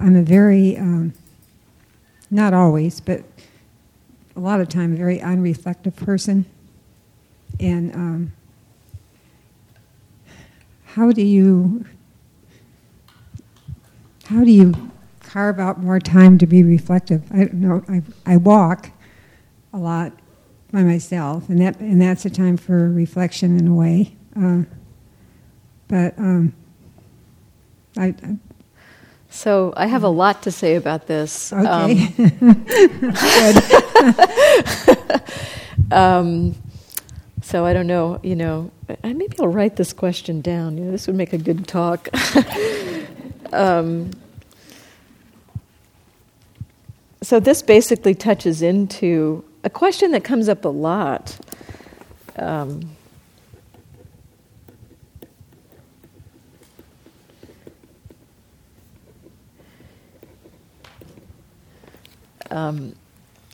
[0.00, 1.12] I'm a very um,
[2.30, 3.22] not always, but
[4.34, 6.46] a lot of time, a very unreflective person.
[7.58, 8.32] And um,
[10.84, 11.84] how do you
[14.26, 17.22] how do you carve out more time to be reflective?
[17.32, 17.84] I don't know.
[17.88, 18.90] I, I walk
[19.72, 20.12] a lot
[20.76, 24.14] by myself, and that and that's a time for reflection in a way.
[24.38, 24.60] Uh,
[25.88, 26.52] but um,
[27.96, 28.36] I, I,
[29.30, 31.50] so I have a lot to say about this.
[31.50, 31.66] Okay.
[31.66, 32.66] Um,
[35.98, 36.54] um,
[37.40, 38.20] so I don't know.
[38.22, 38.70] You know,
[39.02, 40.76] maybe I'll write this question down.
[40.76, 42.10] You know, this would make a good talk.
[43.54, 44.10] um,
[47.22, 51.36] so this basically touches into a question that comes up a lot.
[52.36, 52.88] Um,
[62.48, 62.94] um,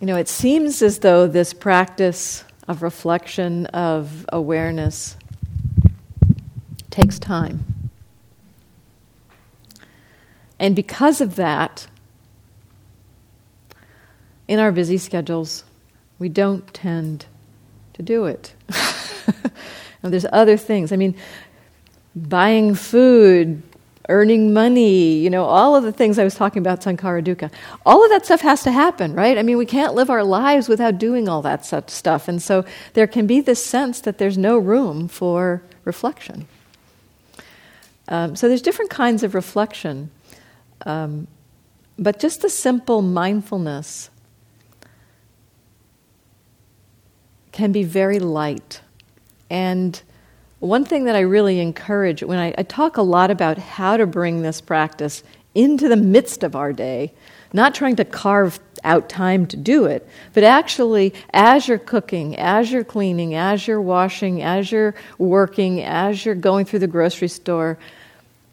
[0.01, 5.17] you know, it seems as though this practice of reflection, of awareness,
[6.91, 7.65] takes time.
[10.59, 11.87] And because of that,
[14.47, 15.65] in our busy schedules,
[16.23, 17.27] we don't tend
[17.95, 18.55] to do it.
[20.03, 20.93] there's other things.
[20.93, 21.17] I mean,
[22.15, 23.61] buying food,
[24.09, 27.51] earning money, you know, all of the things I was talking about, sankhara dukkha,
[27.85, 29.37] all of that stuff has to happen, right?
[29.37, 32.29] I mean, we can't live our lives without doing all that such stuff.
[32.29, 32.65] And so
[32.95, 36.47] there can be this sense that there's no room for reflection.
[38.07, 40.13] Um, so there's different kinds of reflection.
[40.87, 41.27] Um,
[41.99, 44.11] but just the simple mindfulness
[47.53, 48.81] can be very light.
[49.51, 50.01] And
[50.59, 54.07] one thing that I really encourage when I, I, talk a lot about how to
[54.07, 55.23] bring this practice
[55.55, 57.13] into the midst of our day,
[57.53, 62.73] not trying to carve out time to do it, but actually, as you're cooking, as
[62.73, 67.77] you're cleaning, as you're washing, as you're working, as you're going through the grocery store,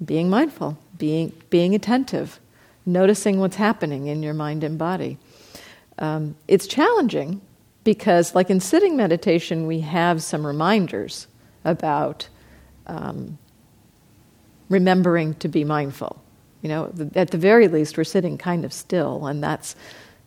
[0.04, 2.40] being mindful, being, being attentive,
[2.86, 5.18] noticing what's happening in your mind and body.
[5.98, 7.42] Um, it's challenging
[7.94, 11.26] because, like in sitting meditation, we have some reminders
[11.66, 12.30] about
[12.86, 13.40] um,
[14.70, 16.22] remembering to be mindful.
[16.62, 19.76] You know, at the very least, we're sitting kind of still, and that's,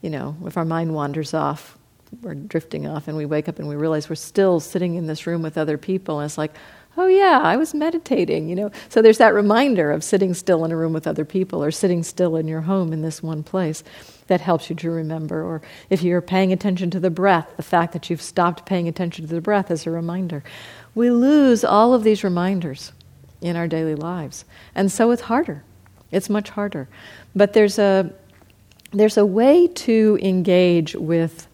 [0.00, 1.78] you know, if our mind wanders off,
[2.20, 5.24] we're drifting off, and we wake up and we realize we're still sitting in this
[5.24, 6.56] room with other people, and it's like,
[6.96, 8.72] oh yeah, I was meditating, you know.
[8.88, 12.02] So there's that reminder of sitting still in a room with other people or sitting
[12.02, 13.84] still in your home in this one place
[14.32, 15.44] that helps you to remember.
[15.44, 15.60] Or
[15.90, 19.34] if you're paying attention to the breath, the fact that you've stopped paying attention to
[19.34, 20.42] the breath is a reminder.
[20.94, 22.92] We lose all of these reminders
[23.42, 24.46] in our daily lives.
[24.74, 25.64] And so it's harder.
[26.10, 26.88] It's much harder.
[27.36, 28.10] But there's a
[28.92, 31.46] there's a way to engage with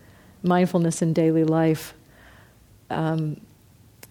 [0.44, 1.94] mindfulness in daily life
[2.90, 3.40] um,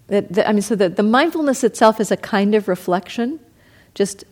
[0.08, 3.40] that, that, I mean, so that the mindfulness itself is a kind of reflection.
[3.94, 4.24] Just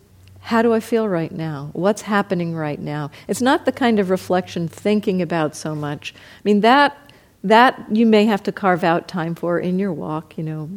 [0.47, 1.71] how do I feel right now?
[1.73, 3.11] What's happening right now?
[3.27, 6.15] It's not the kind of reflection thinking about so much.
[6.17, 6.97] I mean, that,
[7.43, 10.71] that you may have to carve out time for in your walk, you know.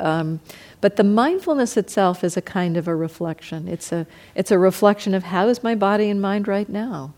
[0.00, 0.40] Um,
[0.80, 3.68] but the mindfulness itself is a kind of a reflection.
[3.68, 4.04] It's a,
[4.34, 7.14] it's a reflection of how is my body and mind right now?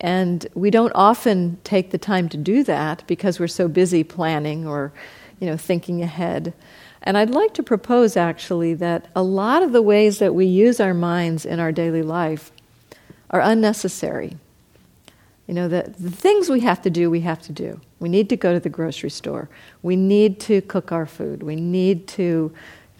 [0.00, 4.66] And we don't often take the time to do that because we're so busy planning
[4.66, 4.94] or
[5.40, 6.54] you know, thinking ahead.
[7.08, 10.78] And I'd like to propose actually that a lot of the ways that we use
[10.78, 12.52] our minds in our daily life
[13.30, 14.36] are unnecessary.
[15.46, 17.80] You know, the, the things we have to do, we have to do.
[17.98, 19.48] We need to go to the grocery store.
[19.80, 21.42] We need to cook our food.
[21.42, 22.52] We need to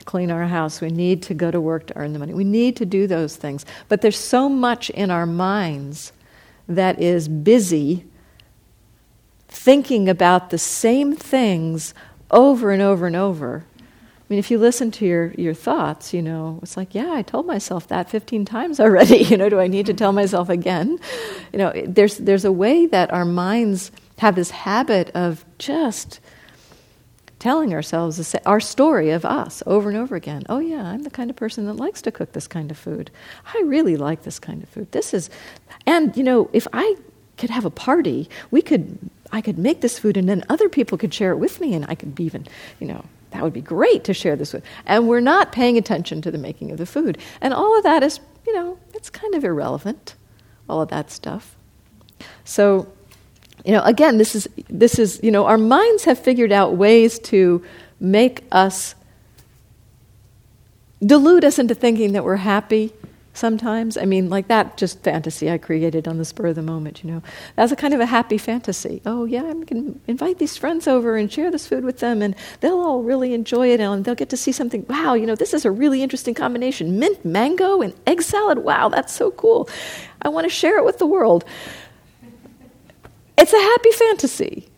[0.07, 0.81] clean our house.
[0.81, 2.33] We need to go to work to earn the money.
[2.33, 3.67] We need to do those things.
[3.89, 6.15] But there's so much in our minds
[6.67, 8.07] that is busy
[9.49, 11.93] thinking about the same things
[12.31, 13.67] over and over and over
[14.29, 17.47] mean, if you listen to your, your thoughts, you know, it's like, yeah, I told
[17.47, 19.19] myself that 15 times already.
[19.19, 20.99] You know, do I need to tell myself again?
[21.53, 26.21] You know, there's, there's a way that our minds have this habit of just
[27.39, 30.43] telling ourselves our story of us over and over again.
[30.49, 33.11] Oh, yeah, I'm the kind of person that likes to cook this kind of food.
[33.55, 34.91] I really like this kind of food.
[34.93, 35.31] This is,
[35.87, 36.97] and, you know, if I
[37.37, 38.99] could have a party, we could,
[39.31, 41.87] I could make this food and then other people could share it with me and
[41.89, 42.47] I could be even,
[42.81, 43.05] you know,
[43.39, 44.65] that would be great to share this with.
[44.85, 47.19] And we're not paying attention to the making of the food.
[47.41, 50.17] And all of that is, you know, it's kind of irrelevant,
[50.69, 51.55] all of that stuff.
[52.43, 52.89] So,
[53.65, 57.21] you know, again, this is, this is, you know, our minds have figured out ways
[57.21, 57.65] to
[58.01, 58.97] make us
[61.01, 62.93] delude us into thinking that we're happy
[63.39, 63.97] sometimes.
[63.97, 67.11] I mean, like that just fantasy I created on the spur of the moment, you
[67.11, 67.23] know.
[67.57, 69.01] That's a kind of a happy fantasy.
[69.07, 72.35] Oh, yeah, I can invite these friends over and share this food with them, and
[72.61, 74.85] they'll all really enjoy it, and they'll get to see something.
[74.89, 78.59] Wow, you know, this is a really interesting combination mint, mango, and egg salad.
[78.59, 79.69] Wow, that's so cool.
[80.21, 81.45] I want to share it with the world.
[83.39, 84.69] It's a happy fantasy.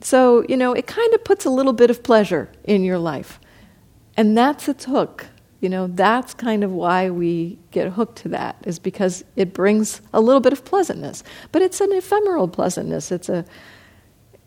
[0.00, 3.38] So, you know, it kind of puts a little bit of pleasure in your life.
[4.16, 5.26] And that's its hook.
[5.62, 10.00] You know, that's kind of why we get hooked to that, is because it brings
[10.12, 11.22] a little bit of pleasantness.
[11.52, 13.12] But it's an ephemeral pleasantness.
[13.12, 13.44] It's a,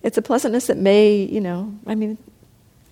[0.03, 2.18] it's a pleasantness that may, you know, I mean,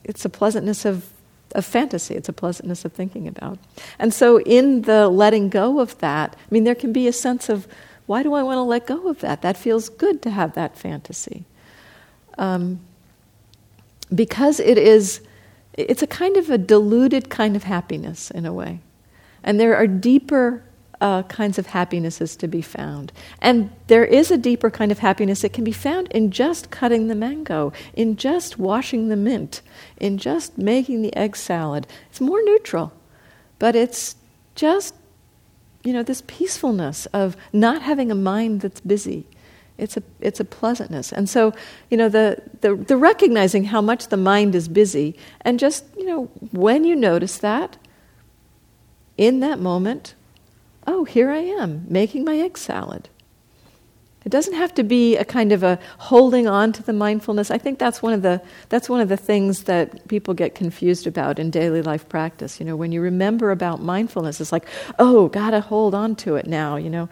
[0.05, 1.09] it's a pleasantness of,
[1.53, 2.15] of fantasy.
[2.15, 3.59] It's a pleasantness of thinking about.
[3.99, 7.49] And so, in the letting go of that, I mean, there can be a sense
[7.49, 7.67] of,
[8.05, 9.41] why do I want to let go of that?
[9.41, 11.43] That feels good to have that fantasy.
[12.37, 12.79] Um,
[14.15, 15.19] because it is
[15.73, 18.79] it's a kind of a diluted kind of happiness in a way.
[19.43, 20.63] And there are deeper
[21.01, 23.11] uh, kinds of happinesses to be found.
[23.41, 27.07] And there is a deeper kind of happiness that can be found in just cutting
[27.07, 29.61] the mango, in just washing the mint,
[29.97, 31.87] in just making the egg salad.
[32.09, 32.93] It's more neutral,
[33.59, 34.15] but it's
[34.55, 34.95] just,
[35.83, 39.25] you know, this peacefulness of not having a mind that's busy
[39.83, 41.11] it's a, it's a pleasantness.
[41.11, 41.53] And so,
[41.89, 46.05] you know, the, the, the recognizing how much the mind is busy, and just, you
[46.05, 47.77] know, when you notice that,
[49.17, 50.15] in that moment,
[50.87, 53.09] oh, here I am making my egg salad.
[54.25, 57.51] It doesn't have to be a kind of a holding on to the mindfulness.
[57.51, 61.07] I think that's one of the that's one of the things that people get confused
[61.07, 62.59] about in daily life practice.
[62.59, 64.65] You know, when you remember about mindfulness, it's like,
[64.97, 66.77] oh, gotta hold on to it now.
[66.77, 67.09] You know,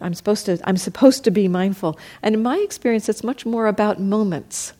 [0.00, 1.98] I'm supposed to I'm supposed to be mindful.
[2.22, 4.72] And in my experience, it's much more about moments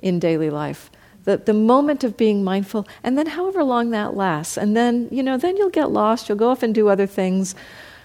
[0.00, 0.90] in daily life.
[1.24, 4.58] The, the moment of being mindful, and then however long that lasts.
[4.58, 7.54] And then, you know, then you'll get lost, you'll go off and do other things,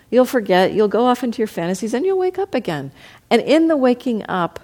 [0.09, 2.91] you'll forget, you'll go off into your fantasies, and you'll wake up again.
[3.29, 4.61] And in the waking up,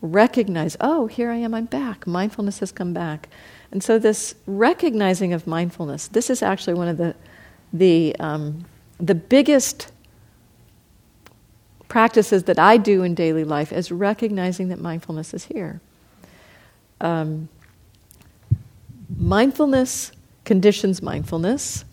[0.00, 2.06] recognize, oh, here I am, I'm back.
[2.06, 3.28] Mindfulness has come back.
[3.70, 7.14] And so this recognizing of mindfulness, this is actually one of the
[7.74, 8.66] the um,
[8.98, 9.90] the biggest
[11.92, 15.78] practices that I do in daily life as recognizing that mindfulness is here.
[17.02, 17.50] Um,
[19.14, 20.10] mindfulness
[20.46, 21.84] conditions mindfulness,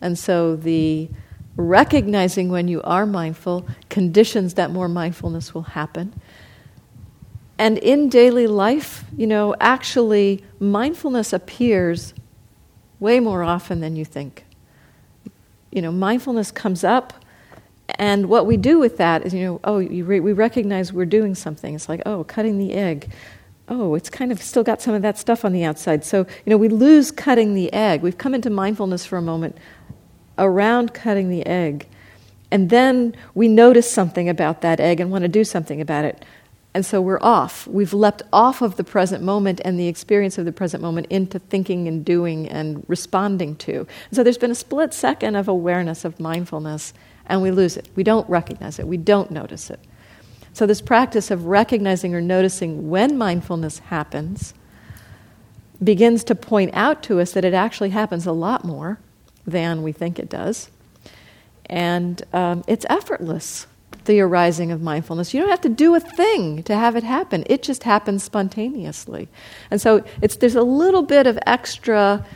[0.00, 1.10] and so the
[1.54, 6.18] recognizing when you are mindful conditions that more mindfulness will happen.
[7.58, 12.14] And in daily life, you know, actually, mindfulness appears
[13.00, 14.46] way more often than you think.
[15.70, 17.21] You know, mindfulness comes up
[17.98, 21.04] and what we do with that is, you know, oh, you re- we recognize we're
[21.04, 21.74] doing something.
[21.74, 23.10] It's like, oh, cutting the egg.
[23.68, 26.04] Oh, it's kind of still got some of that stuff on the outside.
[26.04, 28.02] So, you know, we lose cutting the egg.
[28.02, 29.56] We've come into mindfulness for a moment
[30.38, 31.86] around cutting the egg.
[32.50, 36.24] And then we notice something about that egg and want to do something about it.
[36.74, 37.66] And so we're off.
[37.66, 41.38] We've leapt off of the present moment and the experience of the present moment into
[41.38, 43.80] thinking and doing and responding to.
[43.80, 46.94] And so there's been a split second of awareness, of mindfulness
[47.26, 47.88] and we lose it.
[47.94, 49.80] We don't recognize it, we don't notice it.
[50.54, 54.52] So, this practice of recognizing or noticing when mindfulness happens
[55.82, 58.98] begins to point out to us that it actually happens a lot more
[59.46, 60.70] than we think it does.
[61.66, 63.66] And um, it's effortless,
[64.04, 65.32] the arising of mindfulness.
[65.32, 69.28] You don't have to do a thing to have it happen, it just happens spontaneously.
[69.70, 72.26] And so, it's, there's a little bit of extra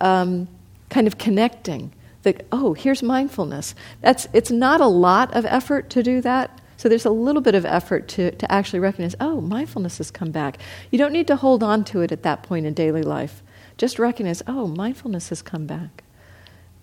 [0.00, 0.46] um,
[0.90, 1.92] kind of connecting
[2.22, 3.74] that, oh, here's mindfulness.
[4.00, 6.60] That's, it's not a lot of effort to do that.
[6.76, 10.30] So there's a little bit of effort to, to actually recognize, oh, mindfulness has come
[10.30, 10.58] back.
[10.90, 13.42] You don't need to hold on to it at that point in daily life.
[13.76, 16.02] Just recognize, oh, mindfulness has come back.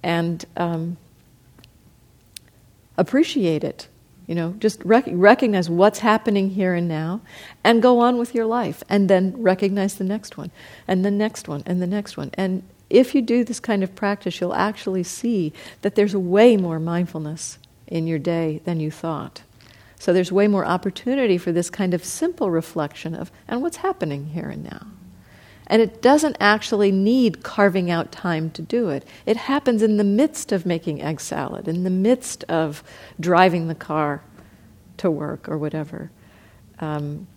[0.02, 0.98] And um,
[2.98, 3.90] appreciate it.
[4.26, 7.22] You know, just rec- recognize what's happening here and now
[7.64, 8.84] and go on with your life.
[8.88, 10.52] And then recognize the next one,
[10.88, 12.30] and the next one, and the next one.
[12.36, 16.80] And if you do this kind of practice, you'll actually see that there's way more
[16.80, 19.44] mindfulness in your day than you thought.
[20.00, 24.28] So there's way more opportunity for this kind of simple reflection of, and what's happening
[24.28, 24.88] here and now.
[25.68, 29.06] And it doesn't actually need carving out time to do it.
[29.28, 32.82] It happens in the midst of making egg salad, in the midst of
[33.20, 34.24] driving the car
[34.98, 36.10] to work or whatever.
[36.80, 37.28] Um,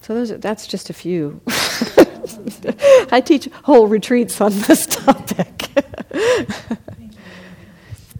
[0.00, 1.40] so those are, that's just a few.
[3.10, 5.68] I teach whole retreats on this topic.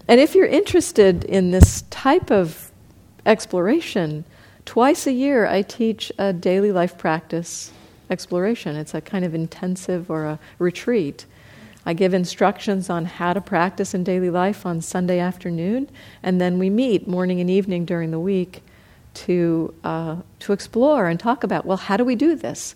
[0.08, 2.70] and if you're interested in this type of
[3.26, 4.24] exploration,
[4.64, 7.72] Twice a year, I teach a daily life practice
[8.10, 8.76] exploration.
[8.76, 11.26] It's a kind of intensive or a retreat.
[11.84, 15.90] I give instructions on how to practice in daily life on Sunday afternoon,
[16.22, 18.62] and then we meet morning and evening during the week
[19.14, 22.74] to uh, to explore and talk about well, how do we do this?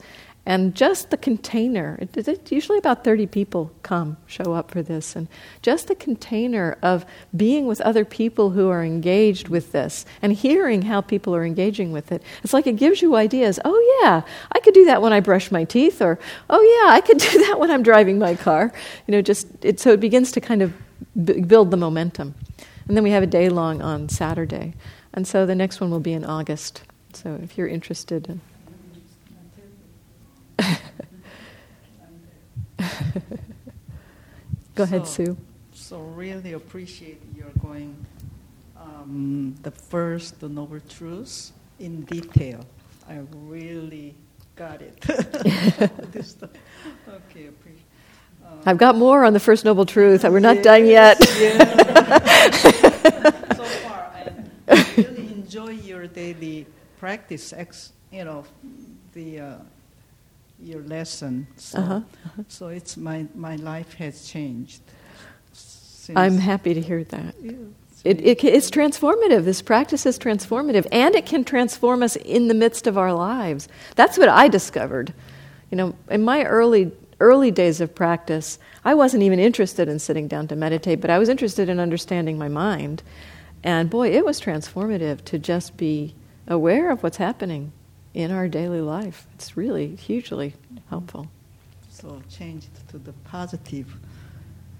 [0.48, 5.16] And just the container, it, it, usually about 30 people come, show up for this.
[5.16, 5.26] And
[5.60, 7.04] just the container of
[7.36, 11.90] being with other people who are engaged with this and hearing how people are engaging
[11.90, 13.58] with it, it's like it gives you ideas.
[13.64, 14.22] Oh, yeah,
[14.52, 16.16] I could do that when I brush my teeth, or
[16.48, 18.72] oh, yeah, I could do that when I'm driving my car.
[19.08, 20.72] You know, just it, so it begins to kind of
[21.24, 22.36] b- build the momentum.
[22.86, 24.74] And then we have a day long on Saturday.
[25.12, 26.84] And so the next one will be in August.
[27.14, 28.40] So if you're interested in.
[34.76, 35.36] Go ahead, so, Sue.
[35.72, 37.96] So really appreciate your going
[38.78, 42.66] um, the first the noble truths in detail.
[43.08, 44.14] I really
[44.54, 44.98] got it.
[45.08, 45.26] okay,
[47.46, 47.84] appreciate.
[48.44, 50.24] Um, I've got more on the first noble truth.
[50.24, 51.22] We're not yes, done yet.
[53.56, 54.30] so far, I
[54.96, 56.66] really enjoy your daily
[56.98, 57.52] practice.
[57.52, 58.44] Ex, you know,
[59.14, 59.40] the.
[59.40, 59.56] Uh,
[60.60, 61.46] your lesson.
[61.56, 61.94] So, uh-huh.
[61.94, 62.42] Uh-huh.
[62.48, 64.80] so it's my, my life has changed.
[66.14, 67.34] I'm happy to hear that.
[67.40, 67.52] Yeah,
[68.04, 69.44] it, it, it's transformative.
[69.44, 73.68] This practice is transformative, and it can transform us in the midst of our lives.
[73.96, 75.12] That's what I discovered.
[75.70, 80.28] You know, in my early early days of practice, I wasn't even interested in sitting
[80.28, 83.02] down to meditate, but I was interested in understanding my mind.
[83.64, 86.14] And boy, it was transformative to just be
[86.46, 87.72] aware of what's happening
[88.16, 89.26] in our daily life.
[89.34, 90.54] It's really hugely
[90.88, 91.28] helpful.
[91.90, 93.94] So change it to the positive.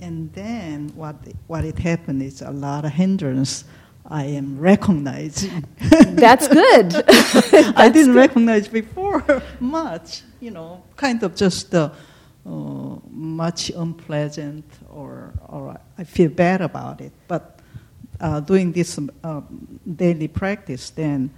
[0.01, 1.17] And then what,
[1.47, 3.65] what it happened is a lot of hindrance
[4.07, 5.65] I am recognizing.
[5.79, 6.91] That's good.
[6.91, 8.21] That's I didn't good.
[8.21, 11.91] recognize before much, you know, kind of just uh,
[12.47, 12.51] uh,
[13.11, 17.13] much unpleasant or, or I feel bad about it.
[17.29, 17.59] But
[18.19, 19.43] uh, doing this uh,
[19.95, 21.31] daily practice, then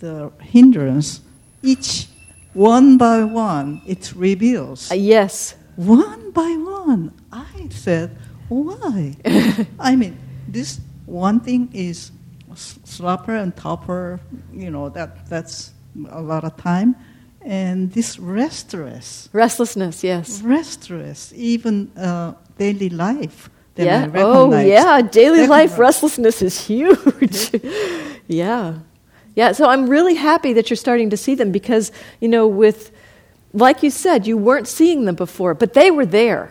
[0.00, 1.20] the hindrance,
[1.62, 2.08] each
[2.52, 4.90] one by one, it reveals.
[4.90, 5.54] Uh, yes.
[5.76, 7.12] One by one.
[7.32, 8.16] I said,
[8.48, 9.16] why?
[9.78, 10.18] I mean,
[10.48, 12.12] this one thing is
[12.54, 14.20] sloth and torpor,
[14.52, 15.72] you know, that, that's
[16.10, 16.96] a lot of time.
[17.42, 19.28] And this restless.
[19.32, 20.42] Restlessness, yes.
[20.42, 23.48] Restless, even uh, daily life.
[23.76, 24.10] yeah.
[24.14, 25.00] Oh, yeah.
[25.00, 27.50] Daily life restlessness is huge.
[28.26, 28.74] yeah.
[29.34, 32.90] Yeah, so I'm really happy that you're starting to see them because, you know, with,
[33.52, 36.50] like you said, you weren't seeing them before, but they were there.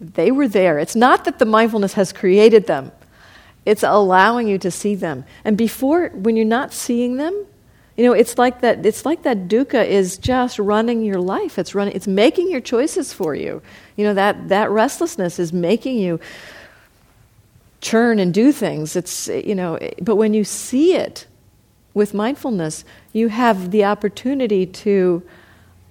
[0.00, 0.78] They were there.
[0.78, 2.92] It's not that the mindfulness has created them,
[3.66, 5.24] it's allowing you to see them.
[5.44, 7.46] And before, when you're not seeing them,
[8.00, 8.86] you know, it's like that.
[8.86, 11.58] It's like that dukkha is just running your life.
[11.58, 11.94] It's running.
[11.94, 13.60] It's making your choices for you.
[13.96, 16.18] You know that that restlessness is making you
[17.82, 18.96] churn and do things.
[18.96, 21.26] It's you know, but when you see it,
[21.94, 25.22] with mindfulness, you have the opportunity to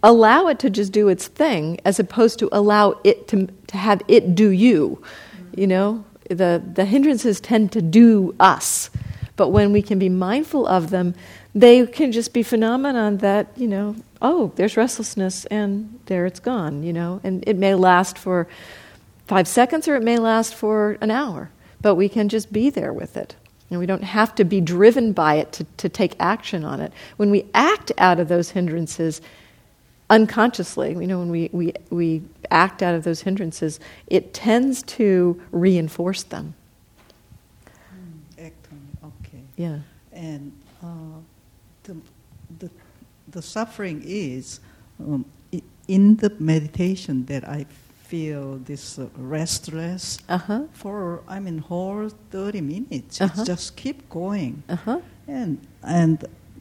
[0.01, 4.01] allow it to just do its thing as opposed to allow it to, to have
[4.07, 5.03] it do you.
[5.55, 8.89] You know, the, the hindrances tend to do us.
[9.35, 11.15] But when we can be mindful of them,
[11.55, 16.83] they can just be phenomenon that, you know, oh, there's restlessness and there it's gone,
[16.83, 17.19] you know.
[17.23, 18.47] And it may last for
[19.27, 21.49] five seconds or it may last for an hour.
[21.81, 23.35] But we can just be there with it.
[23.69, 26.91] And we don't have to be driven by it to, to take action on it.
[27.17, 29.21] When we act out of those hindrances
[30.09, 35.39] unconsciously, you know, when we, we, we act out of those hindrances, it tends to
[35.51, 36.55] reinforce them.
[38.39, 39.43] Okay.
[39.55, 39.79] Yeah.
[40.13, 40.51] And
[40.81, 40.87] uh,
[41.83, 41.97] the,
[42.57, 42.71] the,
[43.29, 44.59] the suffering is
[44.99, 45.25] um,
[45.87, 47.65] in the meditation that I
[48.09, 50.61] feel this uh, restless Uh huh.
[50.73, 53.21] for I mean whole thirty minutes.
[53.21, 53.41] Uh-huh.
[53.41, 54.99] It just keep going Uh huh.
[55.27, 56.17] and and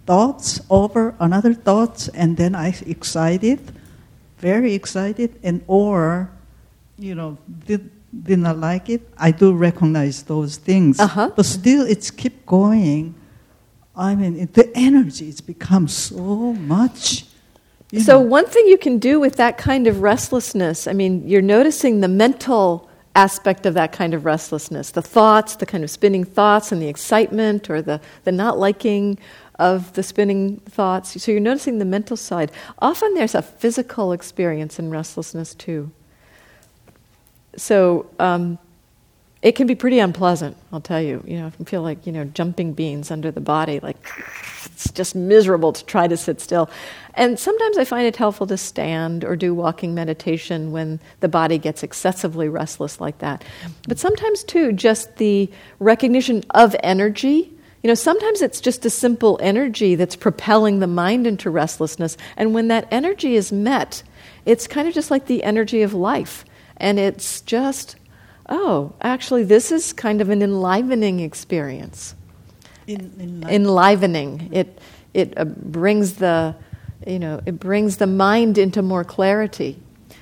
[0.06, 3.60] thoughts over another thoughts and then I excited,
[4.38, 6.28] very excited and or
[6.98, 7.36] you know
[7.66, 9.02] did did not like it.
[9.16, 11.30] I do recognize those things, Uh-huh.
[11.36, 13.14] but still it's keep going.
[13.96, 17.24] I mean it, the energy it's become so much.
[17.96, 22.00] So, one thing you can do with that kind of restlessness, I mean, you're noticing
[22.00, 26.70] the mental aspect of that kind of restlessness the thoughts, the kind of spinning thoughts,
[26.70, 29.18] and the excitement or the, the not liking
[29.58, 31.20] of the spinning thoughts.
[31.22, 32.52] So, you're noticing the mental side.
[32.80, 35.90] Often there's a physical experience in restlessness too.
[37.56, 38.58] So, um,
[39.40, 41.22] it can be pretty unpleasant, I'll tell you.
[41.26, 43.96] You know, I feel like, you know, jumping beans under the body, like
[44.64, 46.68] it's just miserable to try to sit still.
[47.18, 51.58] And sometimes I find it helpful to stand or do walking meditation when the body
[51.58, 53.44] gets excessively restless like that.
[53.88, 55.50] But sometimes, too, just the
[55.80, 57.52] recognition of energy.
[57.82, 62.16] You know, sometimes it's just a simple energy that's propelling the mind into restlessness.
[62.36, 64.04] And when that energy is met,
[64.46, 66.44] it's kind of just like the energy of life.
[66.76, 67.96] And it's just,
[68.48, 72.14] oh, actually, this is kind of an enlivening experience
[72.86, 74.50] in, in like- enlivening.
[74.52, 74.78] It
[75.14, 76.54] it uh, brings the
[77.08, 79.78] you know it brings the mind into more clarity,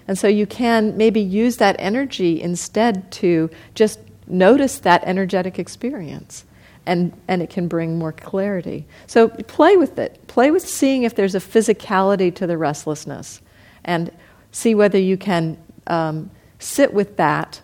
[0.08, 6.44] and so you can maybe use that energy instead to just notice that energetic experience,
[6.86, 8.86] and and it can bring more clarity.
[9.06, 10.26] So play with it.
[10.26, 13.40] Play with seeing if there's a physicality to the restlessness,
[13.84, 14.10] and
[14.52, 17.60] see whether you can um, sit with that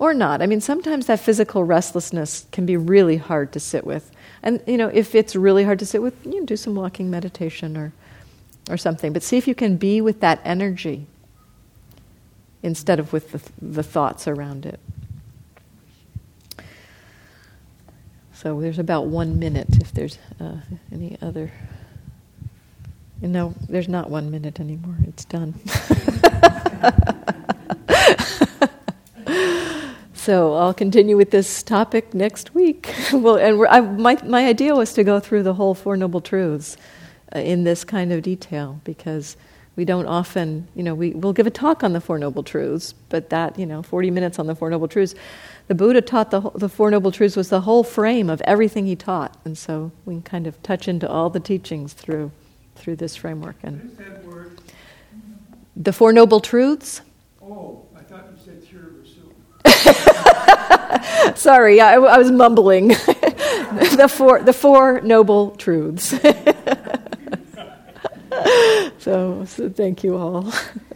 [0.00, 0.40] or not.
[0.40, 4.10] I mean, sometimes that physical restlessness can be really hard to sit with.
[4.42, 7.10] And, you know, if it's really hard to sit with, you know, do some walking
[7.10, 7.92] meditation or,
[8.68, 9.12] or something.
[9.12, 11.06] But see if you can be with that energy
[12.62, 14.80] instead of with the, the thoughts around it.
[18.34, 20.56] So there's about one minute if there's uh,
[20.92, 21.52] any other.
[23.20, 24.96] No, there's not one minute anymore.
[25.06, 25.54] It's done.
[30.20, 32.94] So I'll continue with this topic next week.
[33.12, 36.76] well, and I, my my idea was to go through the whole Four Noble Truths
[37.34, 39.36] Uh, in this kind of detail because
[39.76, 42.92] we don't often, you know, we will give a talk on the Four Noble Truths,
[43.08, 45.14] but that, you know, forty minutes on the Four Noble Truths,
[45.68, 48.96] the Buddha taught the the Four Noble Truths was the whole frame of everything he
[48.96, 52.32] taught, and so we can kind of touch into all the teachings through
[52.74, 54.60] through this framework and What is that word?
[55.76, 57.02] the Four Noble Truths.
[57.40, 59.30] Oh, I thought you said tiramisu.
[61.36, 62.88] Sorry, I, I was mumbling.
[63.70, 66.12] the four, the four noble truths.
[68.98, 70.52] so, so, thank you all.